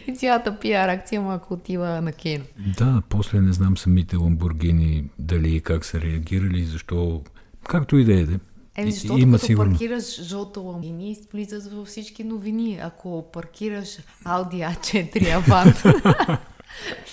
И 0.07 0.17
цялата 0.17 0.59
пиар 0.59 0.89
акция 0.89 1.21
малко 1.21 1.55
отива 1.55 2.01
на 2.01 2.13
кино. 2.13 2.45
Да, 2.79 3.03
после 3.09 3.41
не 3.41 3.53
знам 3.53 3.77
самите 3.77 4.17
ламбургини 4.17 5.05
дали 5.19 5.57
и 5.57 5.61
как 5.61 5.85
са 5.85 6.01
реагирали, 6.01 6.65
защо... 6.65 7.23
Както 7.69 7.97
и 7.97 8.05
да 8.05 8.21
е. 8.21 8.27
Еми, 8.77 8.93
защото 8.93 9.21
Има 9.21 9.37
като 9.37 9.47
сигурно. 9.47 9.73
паркираш 9.73 10.23
жълто 10.23 10.61
ламбини, 10.61 11.17
влизаш 11.33 11.73
във 11.73 11.89
всички 11.89 12.25
новини. 12.25 12.79
Ако 12.83 13.31
паркираш 13.33 13.99
Audi 14.25 14.75
A4 14.75 15.41
Avant, 15.41 16.39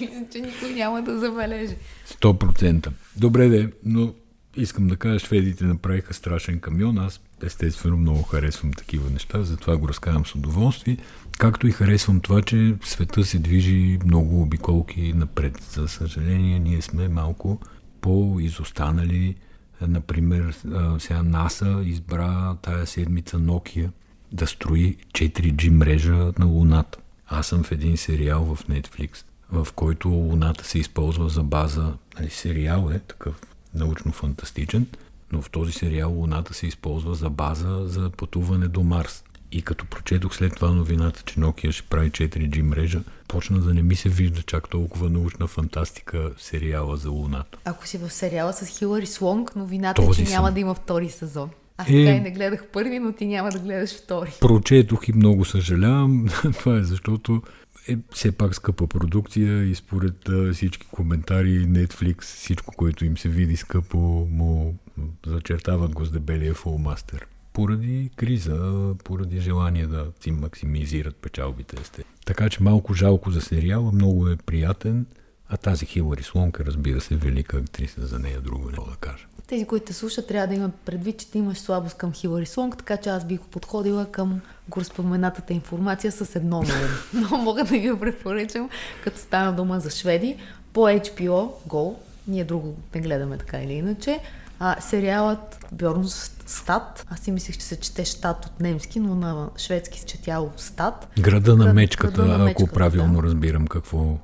мисля, 0.02 0.26
че 0.32 0.40
никой 0.42 0.70
няма 0.70 1.02
да 1.02 1.20
забележи. 1.20 1.76
100%. 2.08 2.92
Добре 3.18 3.50
де, 3.50 3.72
но 3.86 4.14
искам 4.58 4.88
да 4.88 4.96
кажа, 4.96 5.20
шведите 5.20 5.64
направиха 5.64 6.14
страшен 6.14 6.60
камион. 6.60 6.98
Аз 6.98 7.22
естествено 7.44 7.98
много 7.98 8.24
харесвам 8.24 8.74
такива 8.74 9.10
неща, 9.10 9.44
затова 9.44 9.78
го 9.78 9.90
разказвам 9.90 10.26
с 10.26 10.36
удоволствие. 10.36 10.98
Както 11.38 11.68
и 11.68 11.72
харесвам 11.72 12.20
това, 12.20 12.42
че 12.42 12.76
света 12.84 13.24
се 13.26 13.40
движи 13.40 14.00
много 14.06 14.42
обиколки 14.42 15.14
напред. 15.14 15.62
За 15.72 15.88
съжаление, 15.88 16.60
ние 16.60 16.82
сме 16.82 17.08
малко 17.08 17.60
по-изостанали. 18.02 19.36
Например, 19.82 20.56
сега 21.00 21.24
НАСА 21.24 21.82
избра 21.86 22.56
тая 22.62 22.88
седмица 22.88 23.38
Nokia 23.38 23.90
да 24.32 24.48
строи 24.48 24.98
4G 25.14 25.70
мрежа 25.70 26.32
на 26.40 26.46
Луната. 26.46 26.98
Аз 27.28 27.48
съм 27.48 27.64
в 27.64 27.72
един 27.72 27.98
сериал 27.98 28.56
в 28.56 28.68
Netflix, 28.68 29.26
в 29.52 29.68
който 29.76 30.10
Луната 30.10 30.66
се 30.66 30.80
използва 30.80 31.30
за 31.30 31.44
база. 31.44 31.94
Нали, 32.20 32.30
сериал 32.30 32.90
е 32.94 33.00
такъв 33.00 33.42
научно-фантастичен, 33.78 34.86
но 35.32 35.42
в 35.42 35.50
този 35.50 35.72
сериал 35.72 36.12
Луната 36.12 36.54
се 36.54 36.68
използва 36.68 37.16
за 37.16 37.30
база 37.30 37.82
за 37.86 38.10
пътуване 38.10 38.68
до 38.68 38.84
Марс. 38.84 39.24
И 39.52 39.62
като 39.62 39.86
прочетох 39.86 40.36
след 40.36 40.56
това 40.56 40.72
новината, 40.72 41.24
че 41.26 41.36
Nokia 41.36 41.72
ще 41.72 41.88
прави 41.88 42.12
4G 42.12 42.62
мрежа, 42.62 43.02
почна 43.28 43.60
да 43.60 43.74
не 43.74 43.82
ми 43.82 43.96
се 43.96 44.10
вижда 44.10 44.42
чак 44.42 44.70
толкова 44.70 45.10
научна 45.10 45.48
фантастика 45.48 46.32
сериала 46.38 46.98
за 46.98 47.10
Луната. 47.10 47.58
Ако 47.66 47.88
си 47.88 47.98
в 47.98 48.10
сериала 48.10 48.54
с 48.54 48.68
Хилари 48.68 49.06
Слонг, 49.06 49.56
новината 49.56 50.02
е, 50.02 50.08
че 50.08 50.26
съм. 50.26 50.34
няма 50.34 50.52
да 50.52 50.60
има 50.60 50.74
втори 50.74 51.10
сезон. 51.10 51.50
Аз 51.78 51.88
е, 51.88 51.92
така 51.92 52.18
и 52.18 52.20
не 52.20 52.32
гледах 52.32 52.66
първи, 52.74 53.00
но 53.00 53.12
ти 53.12 53.26
няма 53.26 53.50
да 53.50 53.60
гледаш 53.60 53.98
втори. 54.04 54.34
Прочетох 54.42 55.08
и 55.08 55.14
много 55.14 55.46
съжалявам. 55.46 56.26
Това 56.60 56.78
е 56.78 56.84
защото 56.84 57.42
е 57.88 57.98
все 58.14 58.32
пак 58.32 58.56
скъпа 58.56 58.88
продукция 58.88 59.64
и 59.64 59.76
според 59.76 60.30
всички 60.54 60.88
коментари 60.88 61.68
Netflix, 61.68 62.22
всичко, 62.22 62.74
което 62.78 63.06
им 63.06 63.18
се 63.18 63.30
види 63.30 63.56
скъпо, 63.58 63.98
му 64.32 64.78
зачертават 65.26 65.92
го 65.92 66.06
с 66.06 66.12
дебелия 66.12 66.54
фулмастер. 66.54 67.28
Поради 67.54 68.10
криза, 68.16 68.94
поради 69.04 69.40
желание 69.40 69.88
да 69.88 70.08
си 70.20 70.32
максимизират 70.32 71.16
печалбите. 71.16 71.84
Сте. 71.84 72.04
Така 72.26 72.50
че 72.50 72.64
малко 72.64 72.94
жалко 72.94 73.32
за 73.32 73.42
сериала, 73.42 73.92
много 73.92 74.28
е 74.28 74.36
приятен, 74.36 75.06
а 75.52 75.58
тази 75.58 75.86
Хилари 75.86 76.24
Слонка, 76.24 76.66
разбира 76.66 77.02
се, 77.02 77.16
велика 77.16 77.58
актриса, 77.58 78.08
за 78.08 78.20
нея 78.20 78.42
друго 78.42 78.66
не 78.66 78.72
да 78.72 78.96
кажа. 79.00 79.26
Тези, 79.48 79.66
които 79.66 79.86
те 79.86 79.94
слушат, 79.94 80.28
трябва 80.28 80.48
да 80.48 80.54
имат 80.54 80.76
предвид, 80.76 81.18
че 81.18 81.32
ти 81.32 81.38
имаш 81.38 81.58
слабост 81.58 81.98
към 81.98 82.14
Хилари 82.14 82.46
Слонг, 82.46 82.78
така 82.78 82.98
че 82.98 83.10
аз 83.10 83.26
бих 83.26 83.40
подходила 83.40 84.06
към 84.06 84.42
гореспоменатата 84.70 85.54
информация 85.54 86.12
с 86.12 86.36
едно 86.36 86.58
ново. 86.62 86.88
Но 87.32 87.38
мога 87.38 87.64
да 87.64 87.70
ви 87.70 88.00
препоръчам, 88.00 88.70
като 89.04 89.20
стана 89.20 89.56
дума 89.56 89.80
за 89.80 89.90
шведи, 89.90 90.38
по 90.74 90.80
HBO 90.80 91.52
Go, 91.68 91.96
ние 92.28 92.44
друго 92.44 92.76
не 92.96 93.02
гледаме 93.02 93.38
така 93.38 93.58
или 93.62 93.74
иначе, 93.74 94.20
а, 94.60 94.82
сериалът 94.82 95.66
Бьорн 95.72 96.08
Стат, 96.46 97.06
аз 97.10 97.20
си 97.20 97.32
мислех, 97.32 97.58
че 97.58 97.66
се 97.66 97.80
чете 97.80 98.06
Штат 98.06 98.46
от 98.46 98.60
немски, 98.60 99.00
но 99.00 99.16
на 99.16 99.50
шведски 99.58 100.00
се 100.00 100.06
четяло 100.06 100.52
Стат. 100.58 101.08
Града 101.20 101.56
на 101.56 101.74
мечката, 101.74 102.14
града 102.14 102.38
на 102.38 102.44
мечката 102.44 102.64
ако 102.64 102.74
правилно 102.74 103.22
да. 103.22 103.28
разбирам 103.28 103.68
какво 103.68 104.18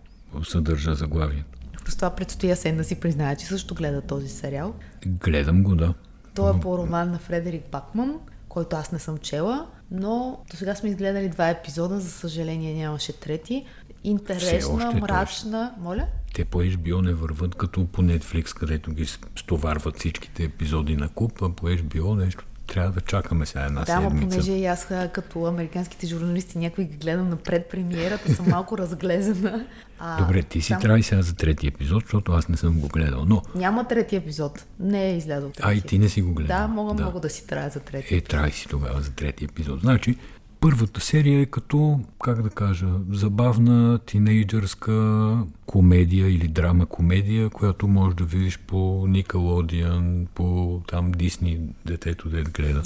съдържа 0.45 0.95
заглавието. 0.95 1.57
С 1.87 1.95
това 1.95 2.09
предстоя 2.09 2.55
сен 2.55 2.77
да 2.77 2.83
си 2.83 2.99
призная, 2.99 3.35
че 3.35 3.45
също 3.45 3.75
гледа 3.75 4.01
този 4.01 4.29
сериал. 4.29 4.73
Гледам 5.05 5.63
го, 5.63 5.75
да. 5.75 5.93
Той 6.35 6.57
е 6.57 6.59
по 6.59 6.77
роман 6.77 7.11
на 7.11 7.19
Фредерик 7.19 7.63
Бакман, 7.71 8.15
който 8.49 8.75
аз 8.75 8.91
не 8.91 8.99
съм 8.99 9.17
чела, 9.17 9.67
но 9.91 10.39
до 10.51 10.57
сега 10.57 10.75
сме 10.75 10.89
изгледали 10.89 11.29
два 11.29 11.49
епизода, 11.49 11.99
за 11.99 12.09
съжаление 12.09 12.73
нямаше 12.73 13.19
трети. 13.19 13.65
Интересна, 14.03 14.91
мрачна. 14.91 15.73
Моля? 15.79 16.07
Те 16.33 16.45
по 16.45 16.61
HBO 16.61 17.01
не 17.01 17.13
върват 17.13 17.55
като 17.55 17.87
по 17.87 18.01
Netflix, 18.01 18.53
където 18.59 18.91
ги 18.91 19.05
стоварват 19.35 19.97
всичките 19.97 20.43
епизоди 20.43 20.95
на 20.95 21.09
куп, 21.09 21.41
а 21.41 21.49
по 21.49 21.67
HBO 21.67 22.15
нещо 22.15 22.45
трябва 22.67 22.91
да 22.91 23.01
чакаме 23.01 23.45
сега 23.45 23.65
една 23.65 23.81
да, 23.81 23.85
седмица. 23.85 24.25
Да, 24.25 24.29
понеже 24.29 24.51
и 24.51 24.65
аз 24.65 24.87
като 25.13 25.45
американските 25.45 26.07
журналисти 26.07 26.57
някой 26.57 26.83
ги 26.83 26.97
гледам 26.97 27.29
напред 27.29 27.69
премиерата, 27.71 28.33
съм 28.33 28.49
малко 28.49 28.77
разглезена. 28.77 29.65
А, 29.99 30.21
Добре, 30.21 30.43
ти 30.43 30.61
си 30.61 30.69
там... 30.69 30.81
трябва 30.81 31.03
сега 31.03 31.21
за 31.21 31.35
трети 31.35 31.67
епизод, 31.67 32.03
защото 32.03 32.31
аз 32.31 32.49
не 32.49 32.57
съм 32.57 32.79
го 32.79 32.87
гледал. 32.87 33.25
Но... 33.25 33.41
Няма 33.55 33.87
трети 33.87 34.15
епизод. 34.15 34.65
Не 34.79 35.09
е 35.09 35.17
излязъл. 35.17 35.51
А 35.61 35.73
и 35.73 35.81
ти 35.81 35.99
не 35.99 36.09
си 36.09 36.21
го 36.21 36.33
гледал. 36.33 36.57
Да, 36.57 36.67
мога 36.67 36.93
да. 36.93 37.03
много 37.03 37.19
да 37.19 37.29
си 37.29 37.47
трябва 37.47 37.69
за 37.69 37.79
трети. 37.79 38.15
Е, 38.15 38.21
трябва 38.21 38.51
си 38.51 38.67
тогава 38.67 39.01
за 39.01 39.11
трети 39.11 39.45
епизод. 39.45 39.79
Значи, 39.79 40.15
Първата 40.59 41.01
серия 41.01 41.41
е 41.41 41.45
като, 41.45 41.99
как 42.23 42.41
да 42.41 42.49
кажа, 42.49 42.87
забавна 43.11 43.99
тинейджърска 44.05 45.37
комедия 45.65 46.29
или 46.29 46.47
драма-комедия, 46.47 47.49
която 47.49 47.87
можеш 47.87 48.15
да 48.15 48.23
видиш 48.23 48.59
по 48.59 48.75
Nickelodeon, 49.07 50.27
по 50.35 50.81
там 50.87 51.11
Дисни, 51.11 51.59
детето 51.85 52.29
да 52.29 52.43
гледа, 52.43 52.81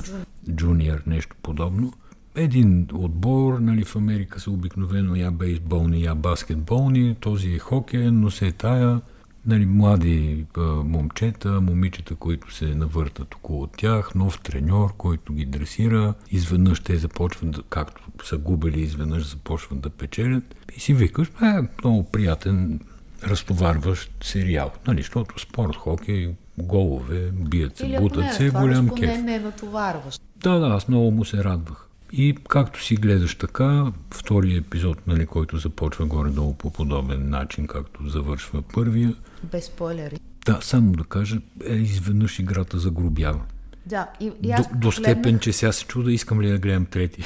Джуниор, 0.50 1.02
нещо 1.08 1.36
подобно. 1.44 1.94
един 2.36 2.88
отбор, 2.94 3.60
нали, 3.60 3.84
в 3.84 3.96
Америка 3.96 4.40
са 4.40 4.52
обикновено 4.52 5.16
я 5.16 5.32
бейсболни, 5.32 6.04
я 6.04 6.16
баскетболни, 6.16 7.16
този 7.20 7.50
е 7.50 7.60
хокей, 7.60 8.12
но 8.12 8.32
се 8.32 8.48
е 8.48 8.52
тая 8.52 9.02
нали, 9.46 9.66
млади 9.66 10.46
а, 10.58 10.62
момчета, 10.62 11.62
момичета, 11.62 12.16
които 12.16 12.54
се 12.54 12.66
навъртат 12.66 13.36
около 13.36 13.68
тях, 13.68 14.16
нов 14.16 14.40
треньор, 14.40 14.94
който 14.98 15.34
ги 15.34 15.46
дресира, 15.46 16.14
изведнъж 16.32 16.80
те 16.80 16.98
започват, 16.98 17.52
да, 17.52 17.62
както 17.70 18.02
са 18.26 18.38
губили, 18.38 18.82
изведнъж 18.82 19.30
започват 19.30 19.80
да 19.80 19.90
печелят 19.90 20.56
и 20.78 20.80
си 20.80 20.94
викаш, 20.94 21.28
е 21.28 21.68
много 21.84 22.04
приятен, 22.04 22.80
разтоварващ 23.24 24.12
сериал, 24.24 24.72
нали, 24.88 25.02
защото 25.02 25.40
спорт, 25.40 25.76
хокей, 25.76 26.36
голове, 26.58 27.32
бият 27.32 27.78
се, 27.78 27.98
бутат 28.00 28.34
се, 28.34 28.50
голям 28.50 28.90
кеф. 28.90 29.10
Не, 29.10 29.22
не 29.22 29.40
натоварващ. 29.40 30.22
Да, 30.36 30.60
да, 30.60 30.68
аз 30.68 30.88
много 30.88 31.12
му 31.12 31.26
се 31.26 31.44
радвах. 31.44 31.88
И 32.14 32.36
както 32.50 32.84
си 32.84 32.96
гледаш 32.96 33.36
така, 33.36 33.92
втория 34.14 34.58
епизод, 34.58 35.08
нали, 35.08 35.26
който 35.26 35.58
започва 35.58 36.06
горе-долу 36.06 36.54
по 36.54 36.70
подобен 36.70 37.30
начин, 37.30 37.68
както 37.68 38.10
завършва 38.10 38.62
първия. 38.62 39.14
Без 39.44 39.66
спойлери. 39.66 40.20
Да, 40.46 40.60
само 40.62 40.92
да 40.92 41.04
кажа, 41.04 41.38
е, 41.66 41.74
изведнъж 41.74 42.40
играта 42.40 42.80
загробява. 42.80 43.42
Да, 43.86 44.08
и, 44.20 44.32
и 44.44 44.52
аз 44.52 44.68
до, 44.68 44.78
до 44.78 44.92
степен, 44.92 45.40
че 45.40 45.54
сега 45.54 45.72
се 45.72 45.86
чуда, 45.86 46.12
искам 46.12 46.42
ли 46.42 46.50
да 46.50 46.58
гледам 46.58 46.86
трети. 46.86 47.24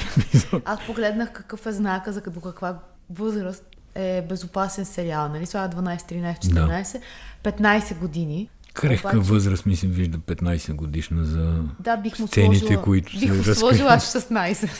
Аз 0.64 0.86
погледнах 0.86 1.32
какъв 1.32 1.66
е 1.66 1.72
знака, 1.72 2.12
за 2.12 2.20
до 2.20 2.40
каква 2.40 2.78
възраст 3.10 3.64
е 3.94 4.22
безопасен 4.28 4.84
сериал. 4.84 5.28
Нали? 5.28 5.46
Това 5.46 5.68
12, 5.68 6.12
13, 6.12 6.38
14, 6.38 7.00
да. 7.42 7.52
15 7.52 7.98
години. 7.98 8.48
Крехка 8.74 9.08
Обаче... 9.08 9.32
възраст, 9.32 9.66
мисля, 9.66 9.88
вижда 9.88 10.18
15 10.18 10.72
годишна 10.72 11.24
за 11.24 11.62
да, 11.80 11.96
бих 11.96 12.18
му 12.18 12.26
сцените, 12.26 12.58
сложила, 12.58 12.82
които 12.82 13.12
бих 13.20 13.30
се 13.44 13.50
му 13.50 13.54
сложила 13.54 13.90
16. 13.90 14.70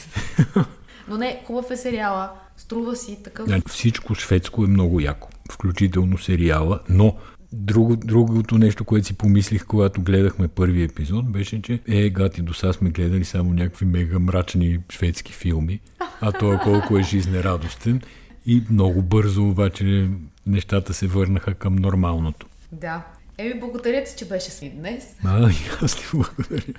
Но 1.09 1.17
не, 1.17 1.43
хубав 1.47 1.71
е 1.71 1.77
сериала, 1.77 2.31
струва 2.57 2.95
си 2.95 3.23
такъв. 3.23 3.47
Да, 3.47 3.61
всичко 3.69 4.15
шведско 4.15 4.63
е 4.63 4.67
много 4.67 4.99
яко, 4.99 5.29
включително 5.51 6.17
сериала, 6.17 6.79
но 6.89 7.15
Друго, 7.53 7.95
другото 7.95 8.57
нещо, 8.57 8.85
което 8.85 9.07
си 9.07 9.13
помислих, 9.13 9.65
когато 9.65 10.01
гледахме 10.01 10.47
първи 10.47 10.83
епизод, 10.83 11.31
беше, 11.31 11.61
че 11.61 11.79
е, 11.87 12.09
гати, 12.09 12.41
до 12.41 12.53
сега 12.53 12.73
сме 12.73 12.89
гледали 12.89 13.25
само 13.25 13.53
някакви 13.53 13.85
мега 13.85 14.19
мрачни 14.19 14.79
шведски 14.91 15.33
филми, 15.33 15.79
а 16.21 16.31
той 16.31 16.57
колко 16.57 16.97
е 16.97 17.03
жизнерадостен 17.03 18.01
и 18.45 18.63
много 18.69 19.01
бързо 19.01 19.49
обаче 19.49 20.09
нещата 20.45 20.93
се 20.93 21.07
върнаха 21.07 21.53
към 21.53 21.75
нормалното. 21.75 22.47
Да. 22.71 23.05
Еми, 23.37 23.59
благодаря 23.59 24.03
ти, 24.03 24.15
че 24.17 24.27
беше 24.27 24.51
с 24.51 24.59
днес. 24.59 25.15
А, 25.23 25.49
аз 25.81 25.95
ти 25.95 26.03
благодаря. 26.13 26.73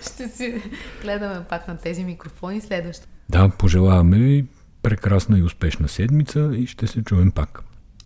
Ще 0.00 0.28
си 0.28 0.62
гледаме 1.02 1.44
пак 1.48 1.68
на 1.68 1.76
тези 1.76 2.04
микрофони 2.04 2.60
следващо. 2.60 3.06
Да, 3.28 3.48
пожелаваме 3.58 4.16
ви 4.16 4.46
прекрасна 4.82 5.38
и 5.38 5.42
успешна 5.42 5.88
седмица 5.88 6.50
и 6.54 6.66
ще 6.66 6.86
се 6.86 7.04
чуем 7.04 7.30
пак. 7.30 7.62